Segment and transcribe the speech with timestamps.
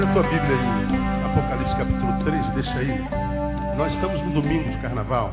[0.00, 3.76] Abre a tua Bíblia aí, Apocalipse capítulo 3, deixa aí.
[3.76, 5.30] Nós estamos no domingo de carnaval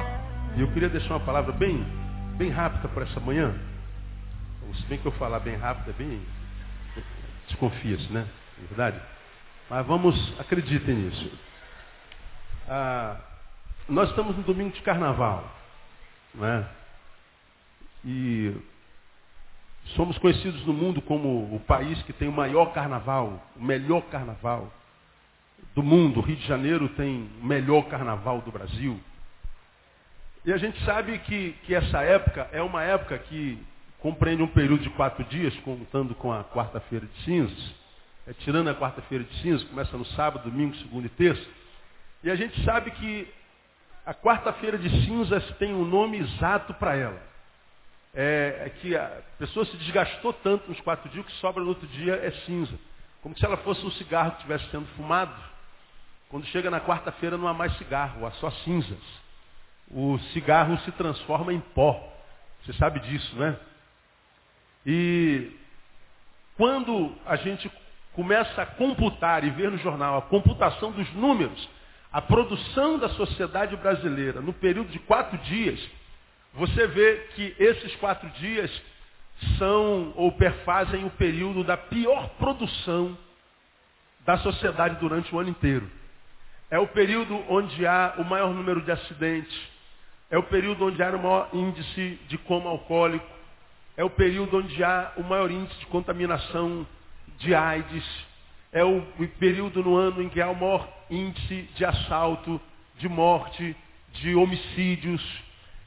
[0.57, 1.85] e eu queria deixar uma palavra bem,
[2.35, 3.57] bem rápida para essa manhã.
[4.75, 6.21] Se bem que eu falar bem rápido é bem.
[7.47, 8.27] Desconfia-se, né?
[8.61, 9.01] É verdade?
[9.69, 11.31] Mas vamos, acreditem nisso.
[12.67, 13.21] Ah,
[13.87, 15.49] nós estamos no domingo de carnaval.
[16.35, 16.67] Né?
[18.03, 18.53] E
[19.95, 24.71] somos conhecidos no mundo como o país que tem o maior carnaval, o melhor carnaval
[25.73, 26.19] do mundo.
[26.19, 28.99] O Rio de Janeiro tem o melhor carnaval do Brasil.
[30.45, 33.61] E a gente sabe que, que essa época é uma época que
[33.99, 37.75] compreende um período de quatro dias, contando com a quarta-feira de cinzas.
[38.25, 41.45] É, tirando a quarta-feira de cinzas, começa no sábado, domingo, segunda e terça.
[42.23, 43.27] E a gente sabe que
[44.05, 47.21] a quarta-feira de cinzas tem um nome exato para ela.
[48.19, 51.85] É, é, que a pessoa se desgastou tanto nos quatro dias que sobra no outro
[51.85, 52.73] dia é cinza.
[53.21, 55.35] Como se ela fosse um cigarro que estivesse sendo fumado.
[56.27, 58.97] Quando chega na quarta-feira não há mais cigarro, há só cinzas.
[59.91, 62.11] O cigarro se transforma em pó.
[62.65, 63.55] Você sabe disso, né?
[64.83, 65.51] E
[66.57, 67.71] quando a gente
[68.13, 71.69] começa a computar e ver no jornal a computação dos números,
[72.11, 75.79] a produção da sociedade brasileira no período de quatro dias,
[76.53, 78.71] você vê que esses quatro dias
[79.57, 83.17] são ou perfazem o período da pior produção
[84.25, 85.89] da sociedade durante o ano inteiro.
[86.69, 89.57] É o período onde há o maior número de acidentes,
[90.29, 93.25] é o período onde há o maior índice de coma alcoólico,
[93.95, 96.85] é o período onde há o maior índice de contaminação
[97.37, 98.05] de AIDS,
[98.71, 99.01] é o
[99.39, 102.59] período no ano em que há o maior índice de assalto,
[102.97, 103.75] de morte,
[104.13, 105.21] de homicídios.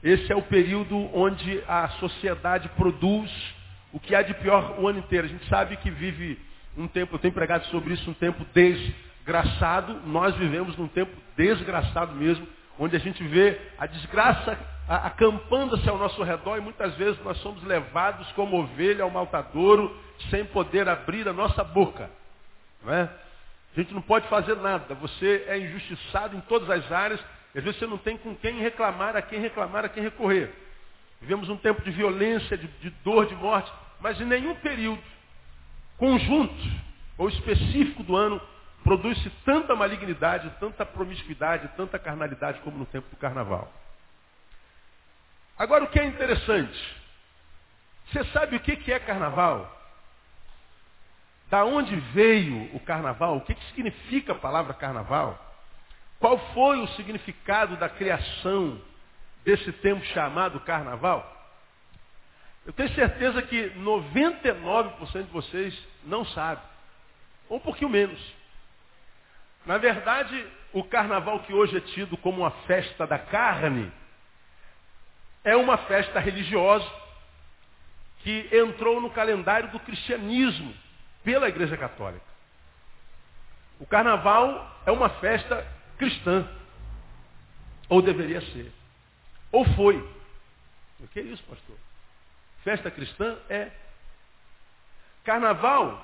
[0.02, 3.30] Esse é o período onde a sociedade produz
[3.92, 5.26] o que há de pior o ano inteiro.
[5.26, 6.38] A gente sabe que vive
[6.76, 10.00] um tempo, eu tenho pregado sobre isso, um tempo desgraçado.
[10.06, 12.46] Nós vivemos num tempo desgraçado mesmo,
[12.78, 14.58] onde a gente vê a desgraça
[14.88, 19.96] acampando-se ao nosso redor e muitas vezes nós somos levados como ovelha ao maltadouro
[20.30, 22.10] sem poder abrir a nossa boca.
[22.82, 23.02] Não é?
[23.02, 24.94] A gente não pode fazer nada.
[24.94, 27.20] Você é injustiçado em todas as áreas.
[27.54, 30.52] Às vezes você não tem com quem reclamar, a quem reclamar, a quem recorrer.
[31.20, 35.02] Vivemos um tempo de violência, de, de dor, de morte, mas em nenhum período
[35.98, 36.64] conjunto
[37.18, 38.40] ou específico do ano
[38.82, 43.70] produz-se tanta malignidade, tanta promiscuidade, tanta carnalidade como no tempo do carnaval.
[45.58, 46.96] Agora o que é interessante,
[48.06, 49.78] você sabe o que é carnaval?
[51.50, 53.36] Da onde veio o carnaval?
[53.36, 55.49] O que, que significa a palavra carnaval?
[56.20, 58.78] Qual foi o significado da criação
[59.42, 61.38] desse tempo chamado carnaval?
[62.66, 66.62] Eu tenho certeza que 99% de vocês não sabem.
[67.48, 68.20] Ou um pouquinho menos.
[69.64, 73.90] Na verdade, o carnaval que hoje é tido como uma festa da carne
[75.42, 76.86] é uma festa religiosa
[78.22, 80.74] que entrou no calendário do cristianismo
[81.24, 82.24] pela Igreja Católica.
[83.78, 85.66] O carnaval é uma festa
[86.00, 86.48] cristã.
[87.90, 88.72] Ou deveria ser.
[89.52, 89.96] Ou foi.
[90.98, 91.76] O que é isso, pastor?
[92.64, 93.70] Festa cristã é.
[95.22, 96.02] Carnaval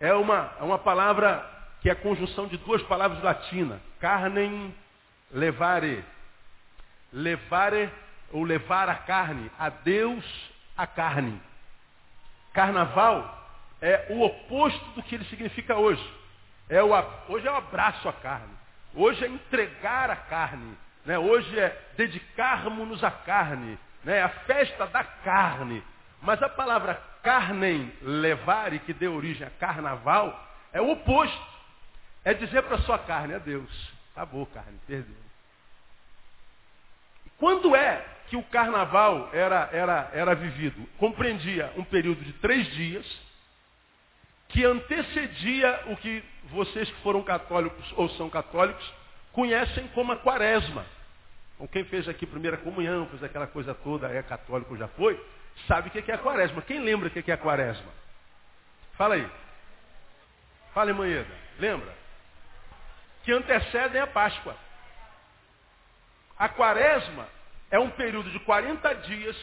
[0.00, 1.46] é uma, é uma palavra
[1.82, 3.80] que é a conjunção de duas palavras latinas.
[4.00, 4.74] Carnem
[5.30, 6.02] levare.
[7.12, 7.92] Levare
[8.32, 9.50] ou levar a carne.
[9.58, 10.24] A Deus
[10.76, 11.40] a carne.
[12.54, 13.36] Carnaval
[13.82, 16.04] é o oposto do que ele significa hoje.
[16.68, 16.90] É o,
[17.28, 18.59] hoje é o abraço à carne.
[18.94, 20.76] Hoje é entregar a carne.
[21.04, 21.18] Né?
[21.18, 23.78] Hoje é dedicarmos-nos à carne.
[24.04, 24.18] Né?
[24.18, 25.82] É a festa da carne.
[26.22, 31.50] Mas a palavra carnem, levare, que deu origem a carnaval, é o oposto.
[32.24, 33.92] É dizer para a sua carne, é Deus.
[34.12, 35.16] Acabou, carne, perdeu.
[37.26, 40.86] E quando é que o carnaval era, era, era vivido?
[40.98, 43.06] Compreendia um período de três dias,
[44.48, 48.92] que antecedia o que vocês que foram católicos ou são católicos
[49.32, 50.84] conhecem como a quaresma.
[51.54, 55.22] Então, quem fez aqui primeira comunhão, fez aquela coisa toda, é católico, já foi,
[55.66, 56.62] sabe o que é a quaresma.
[56.62, 57.90] Quem lembra o que é a quaresma?
[58.96, 59.30] Fala aí.
[60.74, 61.34] Fala, Manheda.
[61.58, 61.94] Lembra?
[63.24, 64.56] Que antecedem a Páscoa.
[66.38, 67.28] A quaresma
[67.70, 69.36] é um período de 40 dias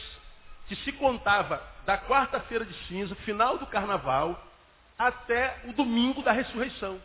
[0.66, 4.47] que se contava da quarta-feira de cinza, final do carnaval,
[4.98, 7.00] até o domingo da ressurreição.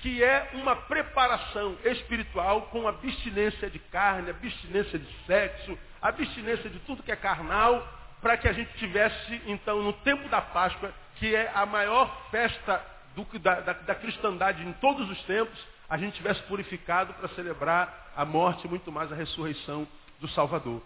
[0.00, 7.02] Que é uma preparação espiritual com abstinência de carne, abstinência de sexo, abstinência de tudo
[7.02, 7.86] que é carnal,
[8.20, 12.84] para que a gente tivesse, então, no tempo da Páscoa, que é a maior festa
[13.14, 15.58] do, da, da, da cristandade em todos os tempos,
[15.88, 19.86] a gente tivesse purificado para celebrar a morte muito mais a ressurreição
[20.20, 20.82] do Salvador.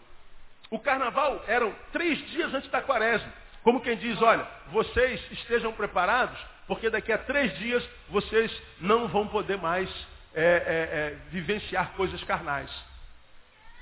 [0.71, 3.33] O carnaval eram três dias antes da quaresma.
[3.63, 9.27] Como quem diz, olha, vocês estejam preparados, porque daqui a três dias vocês não vão
[9.29, 9.89] poder mais
[10.35, 12.71] é, é, é, vivenciar coisas carnais.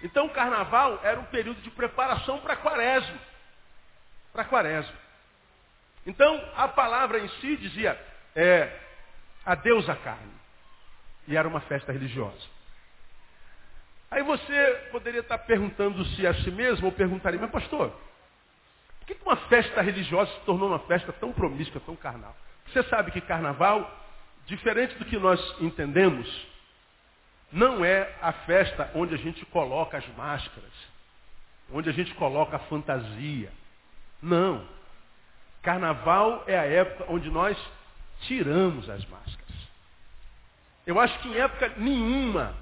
[0.02, 3.18] Então o carnaval era um período de preparação para quaresma.
[4.32, 4.94] Para quaresma.
[6.06, 8.00] Então a palavra em si dizia,
[8.34, 8.72] é,
[9.44, 10.32] adeus à carne.
[11.26, 12.58] E era uma festa religiosa.
[14.10, 17.94] Aí você poderia estar perguntando-se a si mesmo, ou perguntaria, mas pastor,
[19.14, 22.36] que uma festa religiosa se tornou uma festa tão promíscua, tão carnal?
[22.66, 23.90] Você sabe que carnaval,
[24.46, 26.46] diferente do que nós entendemos,
[27.50, 30.72] não é a festa onde a gente coloca as máscaras,
[31.72, 33.50] onde a gente coloca a fantasia.
[34.22, 34.66] Não.
[35.62, 37.56] Carnaval é a época onde nós
[38.22, 39.38] tiramos as máscaras.
[40.86, 42.54] Eu acho que em época nenhuma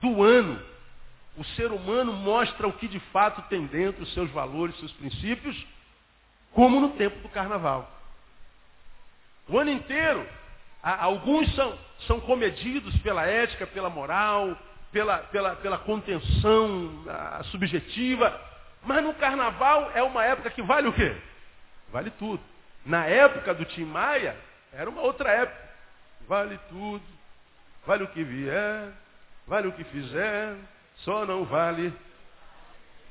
[0.00, 0.60] do ano,
[1.36, 5.66] o ser humano mostra o que de fato tem dentro, seus valores, seus princípios,
[6.52, 7.90] como no tempo do carnaval.
[9.48, 10.26] O ano inteiro,
[10.82, 14.56] alguns são, são comedidos pela ética, pela moral,
[14.92, 17.04] pela, pela, pela contenção
[17.50, 18.40] subjetiva,
[18.84, 21.16] mas no carnaval é uma época que vale o quê?
[21.90, 22.42] Vale tudo.
[22.86, 24.36] Na época do Tim Maia,
[24.72, 25.64] era uma outra época.
[26.28, 27.02] Vale tudo,
[27.86, 28.92] vale o que vier,
[29.46, 30.56] vale o que fizer,
[30.98, 31.92] só não vale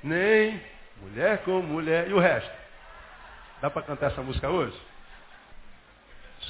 [0.03, 0.61] nem
[1.01, 2.09] mulher com mulher.
[2.09, 2.51] E o resto?
[3.61, 4.79] Dá para cantar essa música hoje?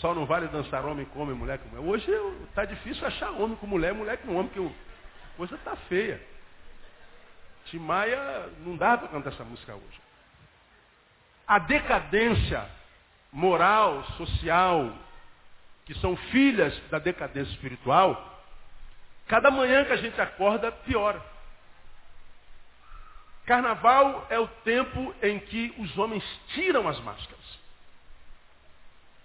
[0.01, 1.87] Só não vale dançar homem com homem, mulher com mulher.
[1.87, 2.11] Hoje
[2.49, 4.73] está difícil achar homem com mulher, mulher com homem, porque
[5.33, 6.19] a coisa está feia.
[7.65, 10.01] Timaya não dá para cantar essa música hoje.
[11.47, 12.67] A decadência
[13.31, 14.93] moral, social,
[15.85, 18.32] que são filhas da decadência espiritual,
[19.27, 21.21] Cada manhã que a gente acorda, piora.
[23.45, 27.59] Carnaval é o tempo em que os homens tiram as máscaras.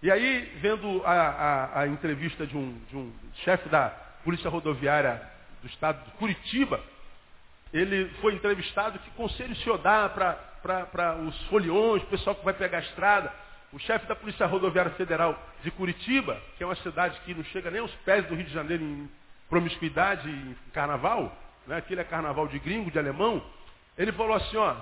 [0.02, 3.12] E aí, vendo a, a, a entrevista de um, de um
[3.44, 3.90] chefe da
[4.24, 5.20] Polícia Rodoviária
[5.60, 6.80] do estado de Curitiba,
[7.72, 12.54] ele foi entrevistado que conselho o senhor dá para os foliões, o pessoal que vai
[12.54, 13.32] pegar a estrada.
[13.72, 17.70] O chefe da Polícia Rodoviária Federal de Curitiba, que é uma cidade que não chega
[17.70, 19.10] nem aos pés do Rio de Janeiro em
[19.48, 21.36] promiscuidade em carnaval,
[21.66, 21.76] né?
[21.78, 23.42] aquele é carnaval de gringo, de alemão,
[23.96, 24.76] ele falou assim, ó,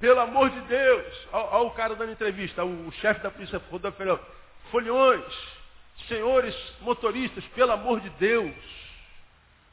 [0.00, 4.20] pelo amor de Deus, olha o cara dando entrevista, o, o chefe da polícia rodoviária,
[4.70, 5.24] foliões,
[6.08, 8.54] senhores motoristas, pelo amor de Deus,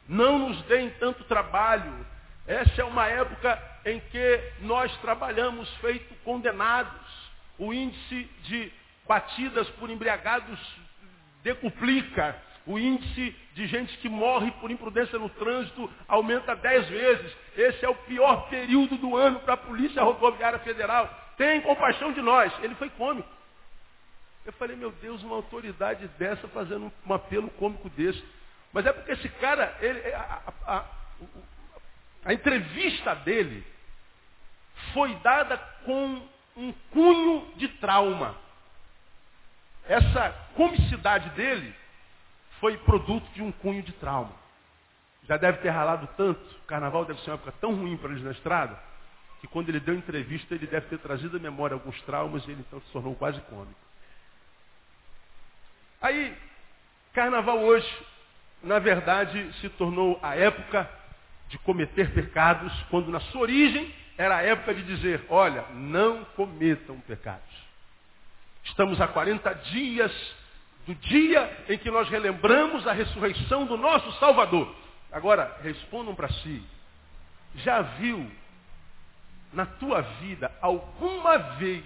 [0.07, 2.06] não nos deem tanto trabalho.
[2.46, 7.01] Essa é uma época em que nós trabalhamos feito condenados.
[7.57, 8.72] O índice de
[9.07, 10.60] batidas por embriagados
[11.44, 12.36] decuplica.
[12.65, 17.36] O índice de gente que morre por imprudência no trânsito aumenta dez vezes.
[17.57, 21.10] Esse é o pior período do ano para a Polícia Rodoviária Federal.
[21.38, 22.54] Tem compaixão de nós.
[22.63, 23.27] Ele foi cômico.
[24.45, 28.24] Eu falei, meu Deus, uma autoridade dessa fazendo um apelo cômico desse.
[28.71, 30.86] Mas é porque esse cara, ele, a, a, a,
[32.25, 33.65] a entrevista dele
[34.94, 36.21] foi dada com
[36.56, 38.36] um cunho de trauma.
[39.88, 41.75] Essa comicidade dele
[42.63, 44.32] foi produto de um cunho de trauma.
[45.27, 48.24] Já deve ter ralado tanto, o carnaval deve ser uma época tão ruim para eles
[48.24, 48.79] na estrada,
[49.41, 52.63] que quando ele deu entrevista, ele deve ter trazido à memória alguns traumas e ele
[52.65, 53.75] então se tornou quase cômico.
[56.01, 56.34] Aí,
[57.12, 58.05] carnaval hoje,
[58.63, 60.89] na verdade, se tornou a época
[61.50, 66.98] de cometer pecados, quando na sua origem era a época de dizer, olha, não cometam
[67.01, 67.43] pecados.
[68.63, 70.43] Estamos há 40 dias
[70.86, 74.74] do dia em que nós relembramos a ressurreição do nosso Salvador.
[75.12, 76.63] Agora, respondam para si.
[77.56, 78.30] Já viu
[79.54, 81.86] na tua vida alguma vez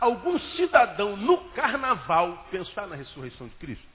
[0.00, 3.86] algum cidadão no carnaval pensar na ressurreição de Cristo?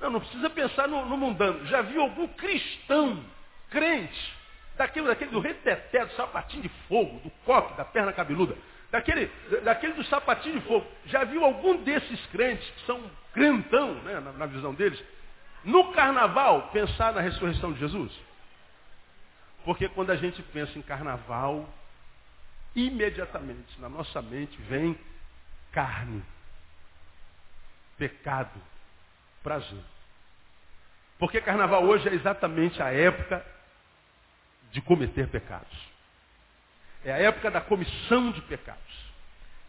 [0.00, 1.64] Não, não precisa pensar no, no mundano.
[1.66, 3.24] Já viu algum cristão,
[3.70, 4.34] crente,
[4.76, 8.56] daquele, daquele do reteté, do sapatinho de fogo, do coque, da perna cabeluda,
[8.90, 9.26] daquele,
[9.62, 10.86] daquele do sapatinho de fogo.
[11.06, 15.02] Já viu algum desses crentes, que são crentão, né, na, na visão deles,
[15.64, 18.12] no carnaval pensar na ressurreição de Jesus?
[19.64, 21.68] Porque quando a gente pensa em carnaval,
[22.74, 24.96] imediatamente na nossa mente vem
[25.72, 26.22] carne,
[27.98, 28.60] pecado,
[29.42, 29.82] prazer.
[31.18, 33.44] Porque carnaval hoje é exatamente a época
[34.70, 35.95] de cometer pecados.
[37.06, 38.82] É a época da comissão de pecados.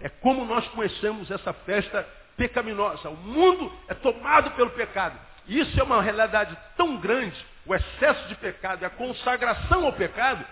[0.01, 2.03] É como nós conhecemos essa festa
[2.35, 3.09] pecaminosa.
[3.09, 5.15] O mundo é tomado pelo pecado.
[5.45, 9.93] E isso é uma realidade tão grande, o excesso de pecado e a consagração ao
[9.93, 10.43] pecado,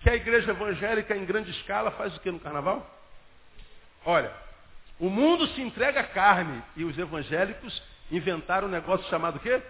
[0.00, 2.86] que a igreja evangélica em grande escala faz o que no carnaval?
[4.04, 4.30] Olha,
[5.00, 9.62] o mundo se entrega à carne e os evangélicos inventaram um negócio chamado quê?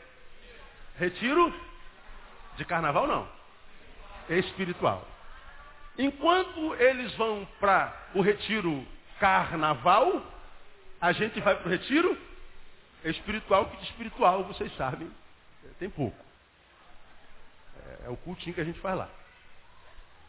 [0.98, 1.54] Retiro
[2.56, 3.28] de carnaval não.
[4.28, 5.06] Espiritual.
[5.98, 8.86] Enquanto eles vão para o retiro
[9.18, 10.22] carnaval,
[11.00, 12.18] a gente vai para o retiro
[13.04, 15.10] espiritual, que de espiritual, vocês sabem,
[15.78, 16.16] tem pouco.
[18.02, 19.08] É, é o cultinho que a gente faz lá.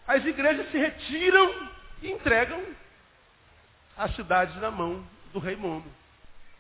[0.07, 1.69] As igrejas se retiram
[2.01, 2.63] e entregam
[3.97, 5.89] a cidade na mão do rei mundo.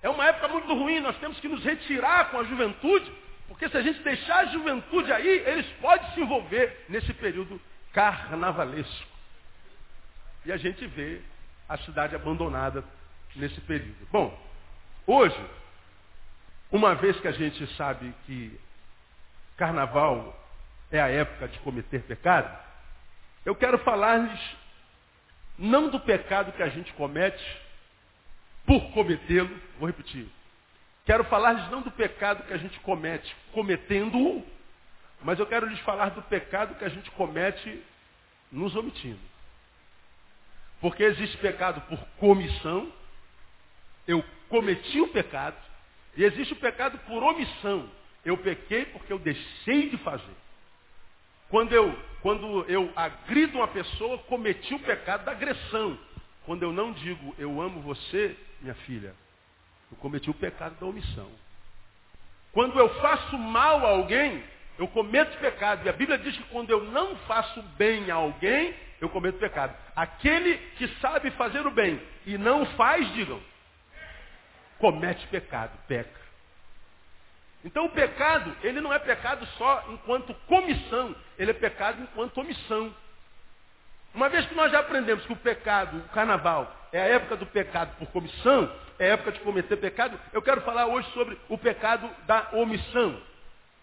[0.01, 3.11] É uma época muito ruim, nós temos que nos retirar com a juventude,
[3.47, 7.59] porque se a gente deixar a juventude aí, eles podem se envolver nesse período
[7.97, 9.07] carnavalesco.
[10.45, 11.19] E a gente vê
[11.67, 12.83] a cidade abandonada
[13.35, 14.07] nesse período.
[14.11, 14.39] Bom,
[15.07, 15.49] hoje,
[16.71, 18.59] uma vez que a gente sabe que
[19.57, 20.39] carnaval
[20.91, 22.55] é a época de cometer pecado,
[23.43, 24.39] eu quero falar-lhes
[25.57, 27.43] não do pecado que a gente comete
[28.63, 30.27] por cometê-lo, vou repetir.
[31.03, 34.45] Quero falar-lhes não do pecado que a gente comete cometendo-o,
[35.21, 37.83] mas eu quero lhes falar do pecado que a gente comete
[38.51, 39.19] nos omitindo.
[40.79, 42.91] Porque existe pecado por comissão,
[44.07, 45.57] eu cometi o pecado,
[46.15, 47.89] e existe o pecado por omissão.
[48.23, 50.35] Eu pequei porque eu deixei de fazer.
[51.49, 55.97] Quando eu, quando eu agrido uma pessoa, cometi o pecado da agressão.
[56.45, 59.13] Quando eu não digo eu amo você, minha filha,
[59.91, 61.29] eu cometi o pecado da omissão.
[62.51, 64.43] Quando eu faço mal a alguém,
[64.77, 65.85] eu cometo pecado.
[65.85, 69.75] E a Bíblia diz que quando eu não faço bem a alguém, eu cometo pecado.
[69.95, 73.41] Aquele que sabe fazer o bem e não faz, digam,
[74.79, 76.17] comete pecado, peca.
[77.63, 82.93] Então o pecado, ele não é pecado só enquanto comissão, ele é pecado enquanto omissão.
[84.13, 87.45] Uma vez que nós já aprendemos que o pecado, o carnaval, é a época do
[87.45, 91.57] pecado por comissão, é a época de cometer pecado, eu quero falar hoje sobre o
[91.57, 93.21] pecado da omissão.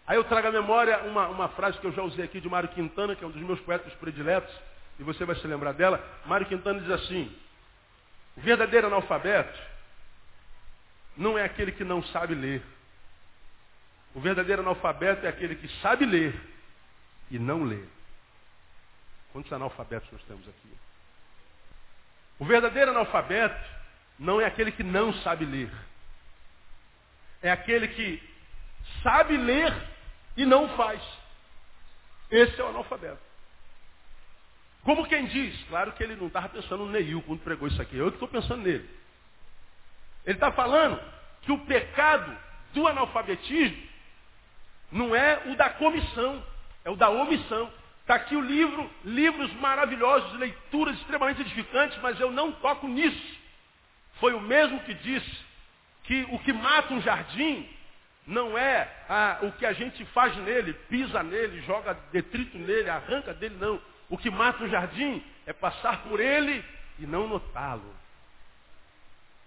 [0.06, 2.68] Aí eu trago à memória uma, uma frase que eu já usei aqui de Mário
[2.68, 4.54] Quintana, que é um dos meus poetas prediletos,
[4.98, 6.02] e você vai se lembrar dela.
[6.26, 7.34] Mário Quintana diz assim,
[8.36, 9.58] o verdadeiro analfabeto
[11.16, 12.62] não é aquele que não sabe ler.
[14.14, 16.38] O verdadeiro analfabeto é aquele que sabe ler
[17.30, 17.82] e não lê.
[19.32, 20.74] Quantos analfabetos nós temos aqui?
[22.38, 23.64] O verdadeiro analfabeto
[24.18, 25.72] não é aquele que não sabe ler.
[27.42, 28.22] É aquele que
[29.02, 29.93] sabe ler
[30.36, 31.00] e não faz.
[32.30, 33.20] Esse é o analfabeto.
[34.82, 37.96] Como quem diz, claro que ele não estava pensando no Neil quando pregou isso aqui,
[37.96, 38.88] eu que estou pensando nele.
[40.26, 41.00] Ele está falando
[41.42, 42.36] que o pecado
[42.72, 43.82] do analfabetismo
[44.92, 46.44] não é o da comissão,
[46.84, 47.72] é o da omissão.
[48.00, 53.38] Está aqui o livro, livros maravilhosos, leituras extremamente edificantes, mas eu não toco nisso.
[54.20, 55.44] Foi o mesmo que disse
[56.04, 57.68] que o que mata um jardim
[58.26, 63.34] não é ah, o que a gente faz nele, pisa nele, joga detrito nele, arranca
[63.34, 63.80] dele, não.
[64.08, 66.64] O que mata um jardim é passar por ele
[66.98, 67.94] e não notá-lo.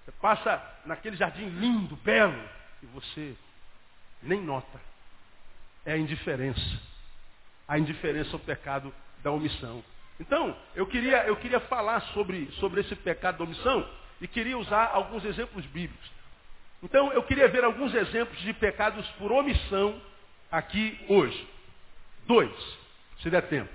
[0.05, 2.41] Você passa naquele jardim lindo, belo,
[2.81, 3.36] e você
[4.22, 4.79] nem nota.
[5.86, 6.88] É a indiferença
[7.67, 9.84] a indiferença ao pecado da omissão.
[10.19, 13.88] Então, eu queria, eu queria falar sobre, sobre esse pecado da omissão
[14.22, 16.10] e queria usar alguns exemplos bíblicos.
[16.84, 20.00] Então, eu queria ver alguns exemplos de pecados por omissão
[20.51, 21.48] aqui hoje.
[22.25, 22.51] Dois,
[23.19, 23.72] se der tempo.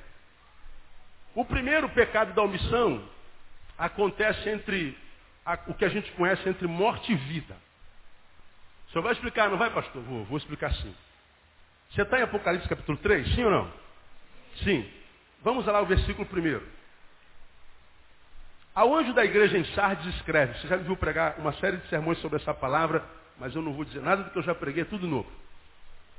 [1.34, 3.02] O primeiro pecado da omissão
[3.76, 4.96] acontece entre
[5.44, 7.56] a, o que a gente conhece entre morte e vida.
[8.88, 10.02] O senhor vai explicar, não vai, pastor?
[10.02, 10.94] Vou, vou explicar sim.
[11.90, 13.72] Você está em Apocalipse capítulo 3, sim ou não?
[14.62, 14.88] Sim.
[15.42, 16.66] Vamos lá o versículo primeiro.
[18.74, 21.86] Ao anjo da igreja em Sardes escreve, você já me viu pregar uma série de
[21.88, 23.04] sermões sobre essa palavra,
[23.38, 25.30] mas eu não vou dizer nada do que eu já preguei, é tudo novo.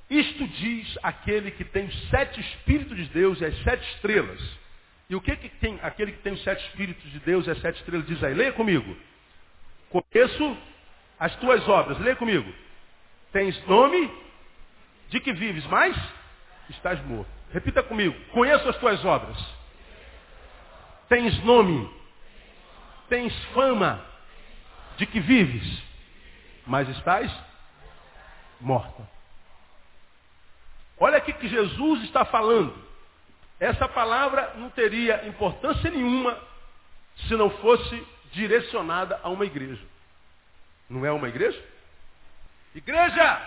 [0.09, 4.39] Isto diz aquele que tem sete espíritos de Deus e as sete estrelas.
[5.09, 7.59] E o que, que tem aquele que tem os sete espíritos de Deus e as
[7.59, 8.05] sete estrelas?
[8.05, 8.95] Diz aí, leia comigo.
[9.89, 10.57] Conheço
[11.19, 12.51] as tuas obras, leia comigo.
[13.31, 14.11] Tens nome
[15.09, 15.95] de que vives, mas
[16.69, 17.29] estás morto.
[17.51, 18.15] Repita comigo.
[18.31, 19.37] Conheço as tuas obras.
[21.09, 22.02] Tens nome.
[23.09, 24.03] Tens fama
[24.97, 25.83] de que vives,
[26.65, 27.31] mas estás
[28.59, 29.07] morta.
[30.99, 32.73] Olha aqui que Jesus está falando.
[33.59, 36.37] Essa palavra não teria importância nenhuma
[37.27, 39.83] se não fosse direcionada a uma igreja.
[40.89, 41.63] Não é uma igreja?
[42.73, 43.41] Igreja!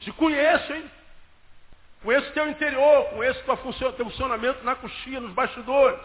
[0.00, 0.90] Te conheço, hein?
[2.02, 6.00] Conheço teu interior, conheço teu funcionamento na coxinha, nos bastidores.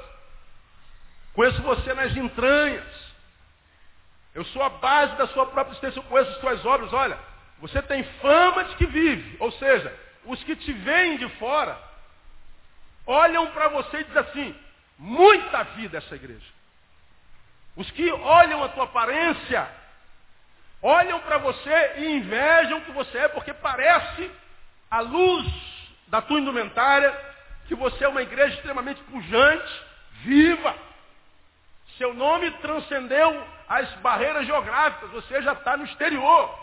[1.33, 2.85] Conheço você nas entranhas.
[4.33, 6.91] Eu sou a base da sua própria existência, eu conheço as tuas obras.
[6.93, 7.17] Olha,
[7.59, 9.37] você tem fama de que vive.
[9.39, 11.77] Ou seja, os que te veem de fora
[13.05, 14.55] olham para você e dizem assim,
[14.97, 16.53] muita vida essa igreja.
[17.75, 19.67] Os que olham a tua aparência,
[20.81, 24.31] olham para você e invejam que você é, porque parece,
[24.89, 25.47] à luz
[26.07, 27.11] da tua indumentária,
[27.67, 29.81] que você é uma igreja extremamente pujante,
[30.21, 30.75] viva.
[31.97, 36.59] Seu nome transcendeu as barreiras geográficas, você já está no exterior.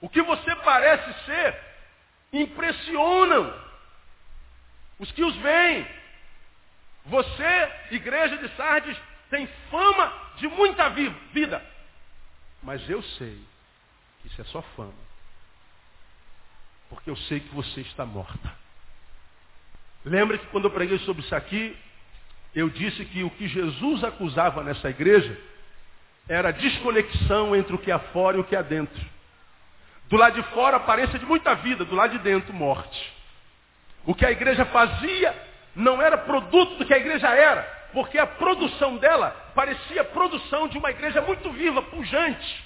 [0.00, 1.60] O que você parece ser
[2.32, 3.66] impressionam
[4.98, 5.86] os que os veem.
[7.06, 8.96] Você, igreja de Sardes,
[9.30, 11.64] tem fama de muita vida.
[12.62, 13.40] Mas eu sei
[14.20, 15.06] que isso é só fama.
[16.88, 18.54] Porque eu sei que você está morta.
[20.04, 21.76] Lembra que quando eu preguei sobre isso aqui,
[22.54, 25.38] eu disse que o que Jesus acusava nessa igreja
[26.28, 29.00] era a desconexão entre o que há fora e o que há dentro.
[30.08, 33.12] Do lado de fora, aparência de muita vida, do lado de dentro, morte.
[34.04, 35.34] O que a igreja fazia
[35.74, 37.62] não era produto do que a igreja era,
[37.92, 42.64] porque a produção dela parecia produção de uma igreja muito viva, pujante,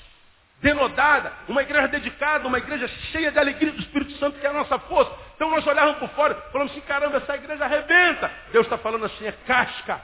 [0.60, 4.52] denodada, uma igreja dedicada, uma igreja cheia de alegria do Espírito Santo, que é a
[4.52, 5.12] nossa força.
[5.40, 8.30] Então nós olhávamos por fora, falamos assim, caramba, essa igreja arrebenta.
[8.52, 9.98] Deus está falando assim, é casca.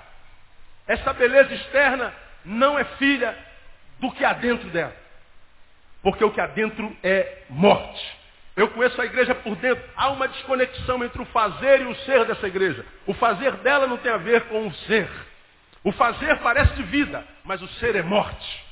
[0.89, 2.11] Essa beleza externa
[2.43, 3.37] não é filha
[4.01, 4.97] do que há dentro dela.
[6.03, 8.19] Porque o que há dentro é morte.
[8.57, 9.85] Eu conheço a igreja por dentro.
[9.95, 12.87] Há uma desconexão entre o fazer e o ser dessa igreja.
[13.07, 15.11] O fazer dela não tem a ver com o ser.
[15.85, 18.65] O fazer parece de vida, mas o ser é morte.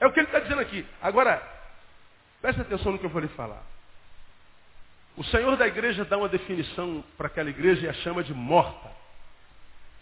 [0.00, 0.86] É o que ele está dizendo aqui.
[1.02, 1.42] Agora,
[2.40, 3.73] preste atenção no que eu vou lhe falar.
[5.16, 8.90] O Senhor da igreja dá uma definição para aquela igreja e a chama de morta.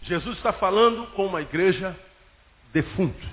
[0.01, 1.97] Jesus está falando com uma igreja
[2.71, 3.25] defunta.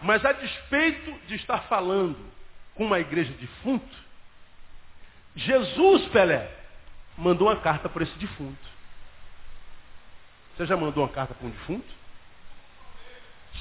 [0.00, 2.18] Mas a despeito de estar falando
[2.74, 4.06] com uma igreja defunta,
[5.34, 6.50] Jesus, Pelé,
[7.16, 8.76] mandou uma carta para esse defunto.
[10.56, 11.94] Você já mandou uma carta para um defunto?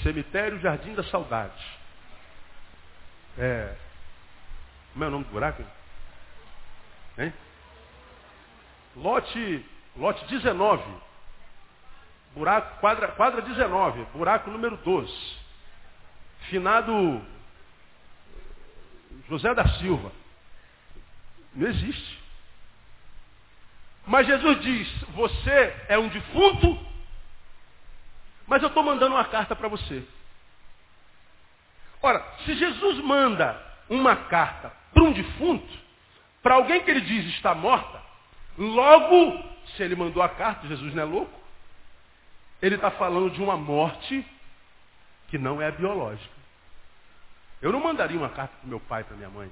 [0.03, 1.65] Cemitério Jardim da Saudade.
[3.37, 3.75] É.
[4.93, 5.63] Como é o nome do buraco?
[7.17, 7.33] Hein?
[8.95, 10.83] Lote, lote 19.
[12.33, 15.37] Buraco, quadra, quadra 19, buraco número 12.
[16.49, 17.25] Finado
[19.29, 20.11] José da Silva.
[21.53, 22.19] Não existe.
[24.05, 26.79] Mas Jesus diz, você é um defunto,
[28.45, 30.03] mas eu estou mandando uma carta para você.
[32.01, 35.84] Ora, se Jesus manda uma carta para um defunto,
[36.45, 37.99] para alguém que ele diz está morta,
[38.55, 39.43] logo,
[39.75, 41.41] se ele mandou a carta, Jesus não é louco,
[42.61, 44.23] ele está falando de uma morte
[45.27, 46.35] que não é biológica.
[47.63, 49.51] Eu não mandaria uma carta para meu pai, para minha mãe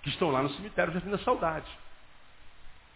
[0.00, 1.68] que estão lá no cemitério Jardim da Saudade.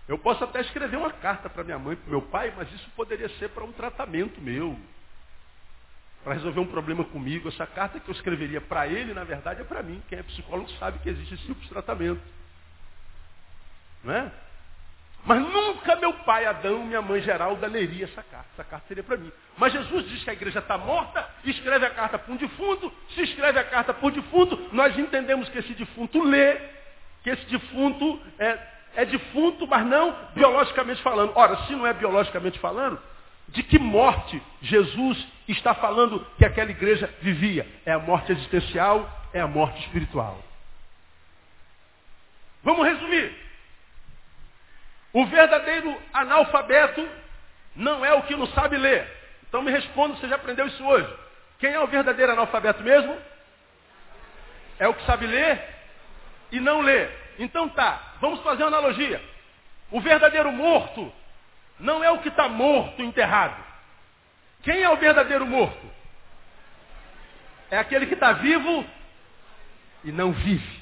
[0.06, 3.28] Eu posso até escrever uma carta para minha mãe, para meu pai, mas isso poderia
[3.30, 4.78] ser para um tratamento meu.
[6.22, 7.48] Para resolver um problema comigo.
[7.48, 10.00] Essa carta que eu escreveria para ele, na verdade, é para mim.
[10.08, 12.22] Quem é psicólogo sabe que existe esse tipo de tratamento.
[14.04, 14.30] Não é?
[15.24, 18.48] Mas nunca meu pai Adão, minha mãe Geralda leria essa carta.
[18.54, 19.30] Essa carta seria para mim.
[19.56, 22.92] Mas Jesus diz que a igreja está morta, escreve a carta para um defunto.
[23.14, 26.58] Se escreve a carta para um defunto, nós entendemos que esse defunto lê
[27.22, 28.58] que esse defunto é,
[28.96, 31.32] é defunto, mas não biologicamente falando.
[31.36, 33.00] Ora, se não é biologicamente falando,
[33.48, 37.66] de que morte Jesus está falando que aquela igreja vivia?
[37.86, 40.42] É a morte existencial, é a morte espiritual.
[42.64, 43.34] Vamos resumir.
[45.12, 47.06] O verdadeiro analfabeto
[47.76, 49.06] não é o que não sabe ler.
[49.48, 51.08] Então me responda, você já aprendeu isso hoje.
[51.58, 53.16] Quem é o verdadeiro analfabeto mesmo?
[54.78, 55.62] É o que sabe ler
[56.50, 57.08] e não lê.
[57.38, 59.22] Então tá, vamos fazer uma analogia.
[59.90, 61.12] O verdadeiro morto
[61.78, 63.62] não é o que está morto, enterrado.
[64.62, 65.90] Quem é o verdadeiro morto?
[67.70, 68.86] É aquele que está vivo
[70.04, 70.81] e não vive.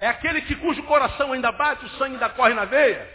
[0.00, 3.08] É aquele que cujo coração ainda bate, o sangue ainda corre na veia,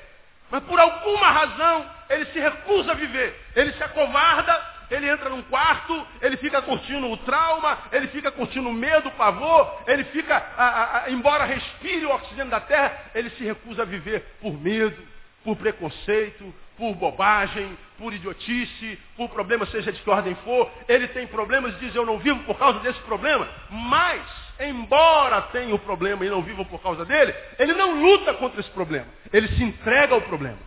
[0.52, 3.40] mas por alguma razão ele se recusa a viver.
[3.56, 8.70] Ele se acovarda ele entra num quarto, ele fica curtindo o trauma, ele fica curtindo
[8.70, 13.30] o medo, o pavor, ele fica, a, a, embora respire o oxigênio da terra, ele
[13.32, 15.02] se recusa a viver por medo,
[15.44, 20.72] por preconceito, por bobagem, por idiotice, por problema, seja de que ordem for.
[20.88, 23.48] Ele tem problemas e diz, eu não vivo por causa desse problema.
[23.70, 24.22] Mas,
[24.60, 28.70] embora tenha o problema e não viva por causa dele, ele não luta contra esse
[28.72, 29.08] problema.
[29.32, 30.60] Ele se entrega ao problema.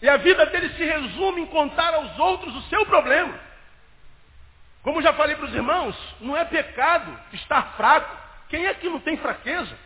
[0.00, 3.38] E a vida dele se resume em contar aos outros o seu problema.
[4.82, 8.14] Como já falei para os irmãos, não é pecado estar fraco.
[8.48, 9.76] Quem é que não tem fraqueza?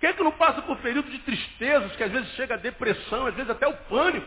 [0.00, 3.26] Quem é que não passa por período de tristezas, que às vezes chega a depressão,
[3.26, 4.26] às vezes até o pânico?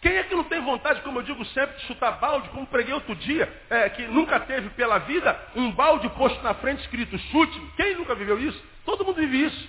[0.00, 2.94] Quem é que não tem vontade, como eu digo sempre, de chutar balde, como preguei
[2.94, 7.60] outro dia, é, que nunca teve pela vida um balde posto na frente escrito chute?
[7.76, 8.62] Quem nunca viveu isso?
[8.84, 9.68] Todo mundo vive isso.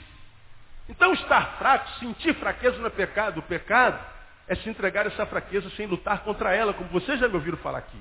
[0.88, 3.40] Então estar fraco, sentir fraqueza não é pecado.
[3.40, 4.00] O pecado
[4.48, 7.80] é se entregar essa fraqueza sem lutar contra ela, como vocês já me ouviram falar
[7.80, 8.00] aqui.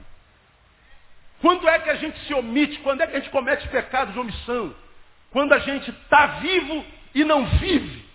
[1.40, 2.78] Quando é que a gente se omite?
[2.80, 4.74] Quando é que a gente comete pecado de omissão?
[5.32, 8.09] Quando a gente está vivo e não vive.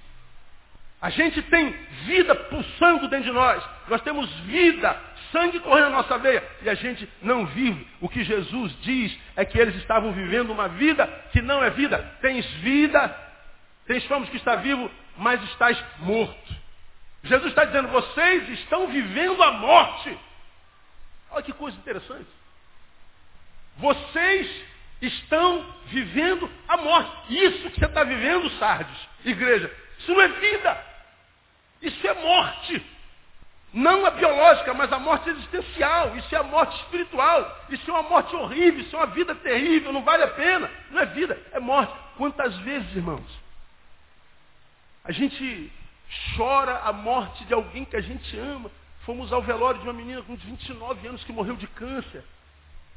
[1.05, 1.69] A gente tem
[2.07, 3.63] vida pulsando dentro de nós.
[3.87, 4.99] Nós temos vida,
[5.31, 6.43] sangue correndo na nossa veia.
[6.63, 7.87] E a gente não vive.
[8.01, 11.99] O que Jesus diz é que eles estavam vivendo uma vida que não é vida.
[12.23, 13.15] Tens vida,
[13.85, 16.55] tens fama que está vivo, mas estás morto.
[17.23, 20.17] Jesus está dizendo, vocês estão vivendo a morte.
[21.29, 22.25] Olha que coisa interessante.
[23.77, 24.49] Vocês
[25.03, 27.11] estão vivendo a morte.
[27.29, 30.94] Isso que você está vivendo, Sardes, igreja, isso não é vida.
[31.81, 32.95] Isso é morte.
[33.75, 36.15] Não a biológica, mas a morte existencial.
[36.15, 37.65] Isso é a morte espiritual.
[37.69, 38.79] Isso é uma morte horrível.
[38.79, 39.91] Isso é uma vida terrível.
[39.91, 40.71] Não vale a pena.
[40.91, 41.93] Não é vida, é morte.
[42.15, 43.29] Quantas vezes, irmãos,
[45.03, 45.71] a gente
[46.37, 48.71] chora a morte de alguém que a gente ama.
[49.05, 52.23] Fomos ao velório de uma menina com 29 anos que morreu de câncer.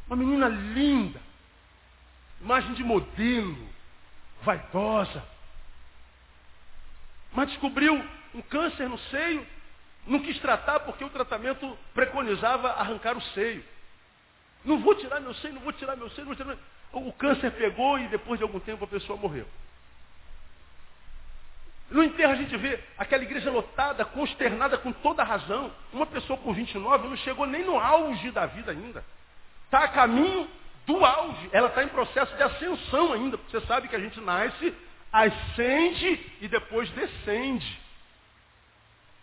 [0.06, 1.20] Uma menina linda.
[2.40, 3.68] Imagem de modelo.
[4.42, 5.24] Vaidosa.
[7.32, 8.00] Mas descobriu
[8.38, 9.46] um câncer no seio.
[10.06, 13.62] Não quis tratar porque o tratamento preconizava arrancar o seio.
[14.64, 16.56] Não vou tirar meu seio, não vou tirar meu seio, não vou tirar.
[16.92, 19.46] O câncer pegou e depois de algum tempo a pessoa morreu.
[21.90, 25.72] No enterro a gente vê aquela igreja lotada, consternada com toda razão.
[25.92, 29.04] Uma pessoa com 29 não chegou nem no auge da vida ainda.
[29.64, 30.48] Está a caminho
[30.86, 31.48] do auge.
[31.52, 33.36] Ela está em processo de ascensão ainda.
[33.36, 34.74] Você sabe que a gente nasce,
[35.12, 37.87] ascende e depois descende.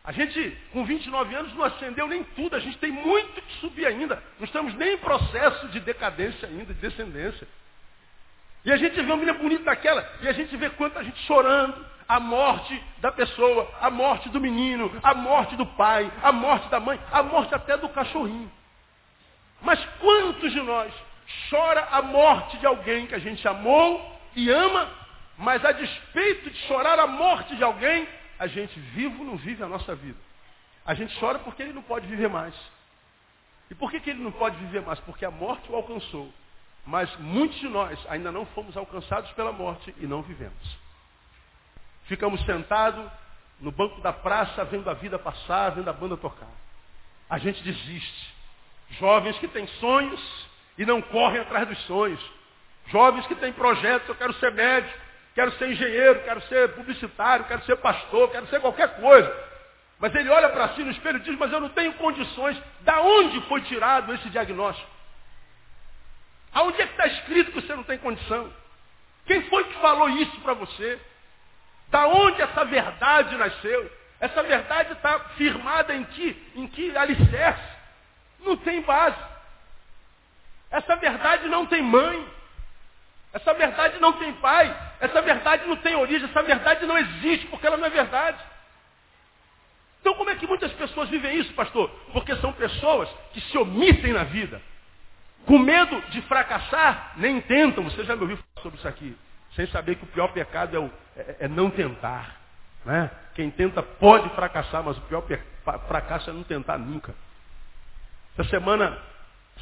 [0.06, 2.56] A gente, com 29 anos, não ascendeu nem tudo.
[2.56, 4.22] A gente tem muito que subir ainda.
[4.38, 7.48] Não estamos nem em processo de decadência ainda, de descendência.
[8.64, 11.86] E a gente vê uma menina bonita daquela, e a gente vê quanta gente chorando,
[12.08, 16.80] a morte da pessoa, a morte do menino, a morte do pai, a morte da
[16.80, 18.52] mãe, a morte até do cachorrinho.
[19.62, 20.92] Mas quantos de nós
[21.50, 24.90] chora a morte de alguém que a gente amou e ama,
[25.38, 29.68] mas a despeito de chorar a morte de alguém, a gente vivo não vive a
[29.68, 30.20] nossa vida.
[30.86, 32.54] A gente chora porque ele não pode viver mais.
[33.70, 35.00] E por que, que ele não pode viver mais?
[35.00, 36.32] Porque a morte o alcançou.
[36.86, 40.78] Mas muitos de nós ainda não fomos alcançados pela morte e não vivemos.
[42.04, 43.12] Ficamos sentados
[43.60, 46.52] no banco da praça, vendo a vida passar, vendo a banda tocar.
[47.28, 48.36] A gente desiste.
[48.92, 52.22] Jovens que têm sonhos e não correm atrás dos sonhos.
[52.88, 55.05] Jovens que têm projetos, eu quero ser médico,
[55.36, 59.32] quero ser engenheiro, quero ser publicitário, quero ser pastor, quero ser qualquer coisa.
[60.00, 62.58] Mas ele olha para si no espelho e diz, mas eu não tenho condições.
[62.82, 64.90] Da onde foi tirado esse diagnóstico?
[66.54, 68.52] Aonde é que está escrito que você não tem condição?
[69.26, 71.00] Quem foi que falou isso para você?
[71.90, 73.92] Da onde essa verdade nasceu?
[74.20, 77.76] Essa verdade está firmada em que, em que alicerce?
[78.40, 79.18] Não tem base.
[80.72, 82.26] Essa verdade não tem mãe.
[83.36, 84.74] Essa verdade não tem pai.
[85.02, 86.30] Essa verdade não tem origem.
[86.30, 88.40] Essa verdade não existe porque ela não é verdade.
[90.00, 91.90] Então como é que muitas pessoas vivem isso, pastor?
[92.14, 94.62] Porque são pessoas que se omitem na vida.
[95.46, 97.84] Com medo de fracassar, nem tentam.
[97.84, 99.18] Você já me ouviu falar sobre isso aqui.
[99.54, 102.38] Sem saber que o pior pecado é, o, é, é não tentar.
[102.86, 103.12] Né?
[103.34, 105.26] Quem tenta pode fracassar, mas o pior
[105.90, 107.14] fracasso é não tentar nunca.
[108.38, 108.98] Essa semana,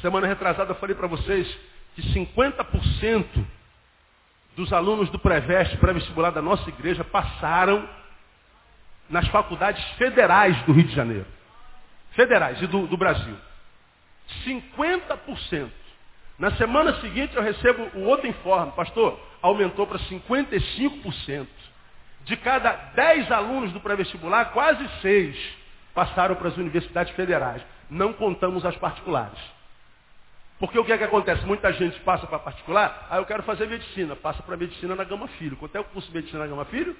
[0.00, 1.58] semana retrasada, eu falei para vocês
[1.96, 3.44] que 50%
[4.56, 7.88] dos alunos do pré-veste, pré-vestibular da nossa igreja passaram
[9.08, 11.26] nas faculdades federais do Rio de Janeiro.
[12.12, 13.36] Federais e do, do Brasil.
[14.44, 15.70] 50%.
[16.38, 21.46] Na semana seguinte eu recebo o outro informe, pastor, aumentou para 55%.
[22.24, 25.36] De cada 10 alunos do pré-vestibular, quase 6
[25.94, 29.38] passaram para as universidades federais não contamos as particulares.
[30.66, 31.44] Porque o que é que acontece?
[31.44, 35.28] Muita gente passa para particular, aí eu quero fazer medicina, passa para medicina na Gama
[35.28, 35.56] Filho.
[35.56, 36.96] Quanto é o curso de medicina na Gama Filho?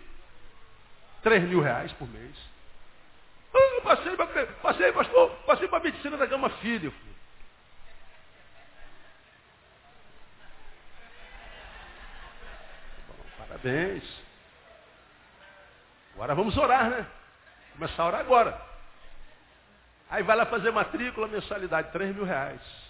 [1.23, 2.37] 3 mil reais por mês.
[3.55, 4.15] Ah, passei,
[4.61, 6.93] passei, pastor, passei para medicina da gama filho.
[13.39, 14.05] Parabéns.
[16.15, 17.07] Agora vamos orar, né?
[17.73, 18.61] Começar a orar agora.
[20.11, 22.84] Aí vai lá fazer matrícula, mensalidade, 3 mil reais.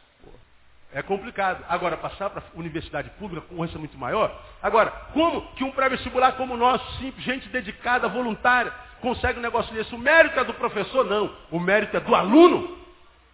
[0.95, 1.65] É complicado.
[1.69, 4.33] Agora, passar para a universidade pública com concorrência muito maior.
[4.63, 9.75] Agora, como que um pré-vestibular como o nosso, simples, gente dedicada, voluntária, consegue um negócio
[9.75, 9.93] desse?
[9.93, 11.05] O mérito é do professor?
[11.05, 11.37] Não.
[11.51, 12.79] O mérito é do aluno.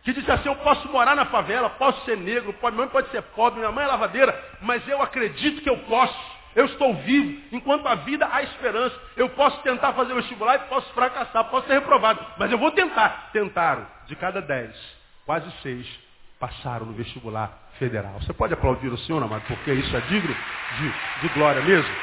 [0.02, 3.20] Que diz assim, eu posso morar na favela, posso ser negro, minha mãe pode ser
[3.20, 6.18] pobre, minha mãe é lavadeira, mas eu acredito que eu posso.
[6.56, 7.42] Eu estou vivo.
[7.52, 8.98] Enquanto a vida há esperança.
[9.18, 12.24] Eu posso tentar fazer o vestibular e posso fracassar, posso ser reprovado.
[12.38, 13.28] Mas eu vou tentar.
[13.34, 13.86] Tentaram.
[14.06, 14.74] De cada dez,
[15.26, 16.09] quase seis
[16.40, 18.14] passaram no vestibular federal.
[18.14, 21.94] Você pode aplaudir o Senhor, amado, porque isso é digno de, de glória mesmo.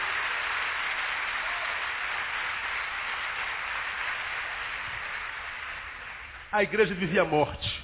[6.52, 7.84] A igreja vivia a morte.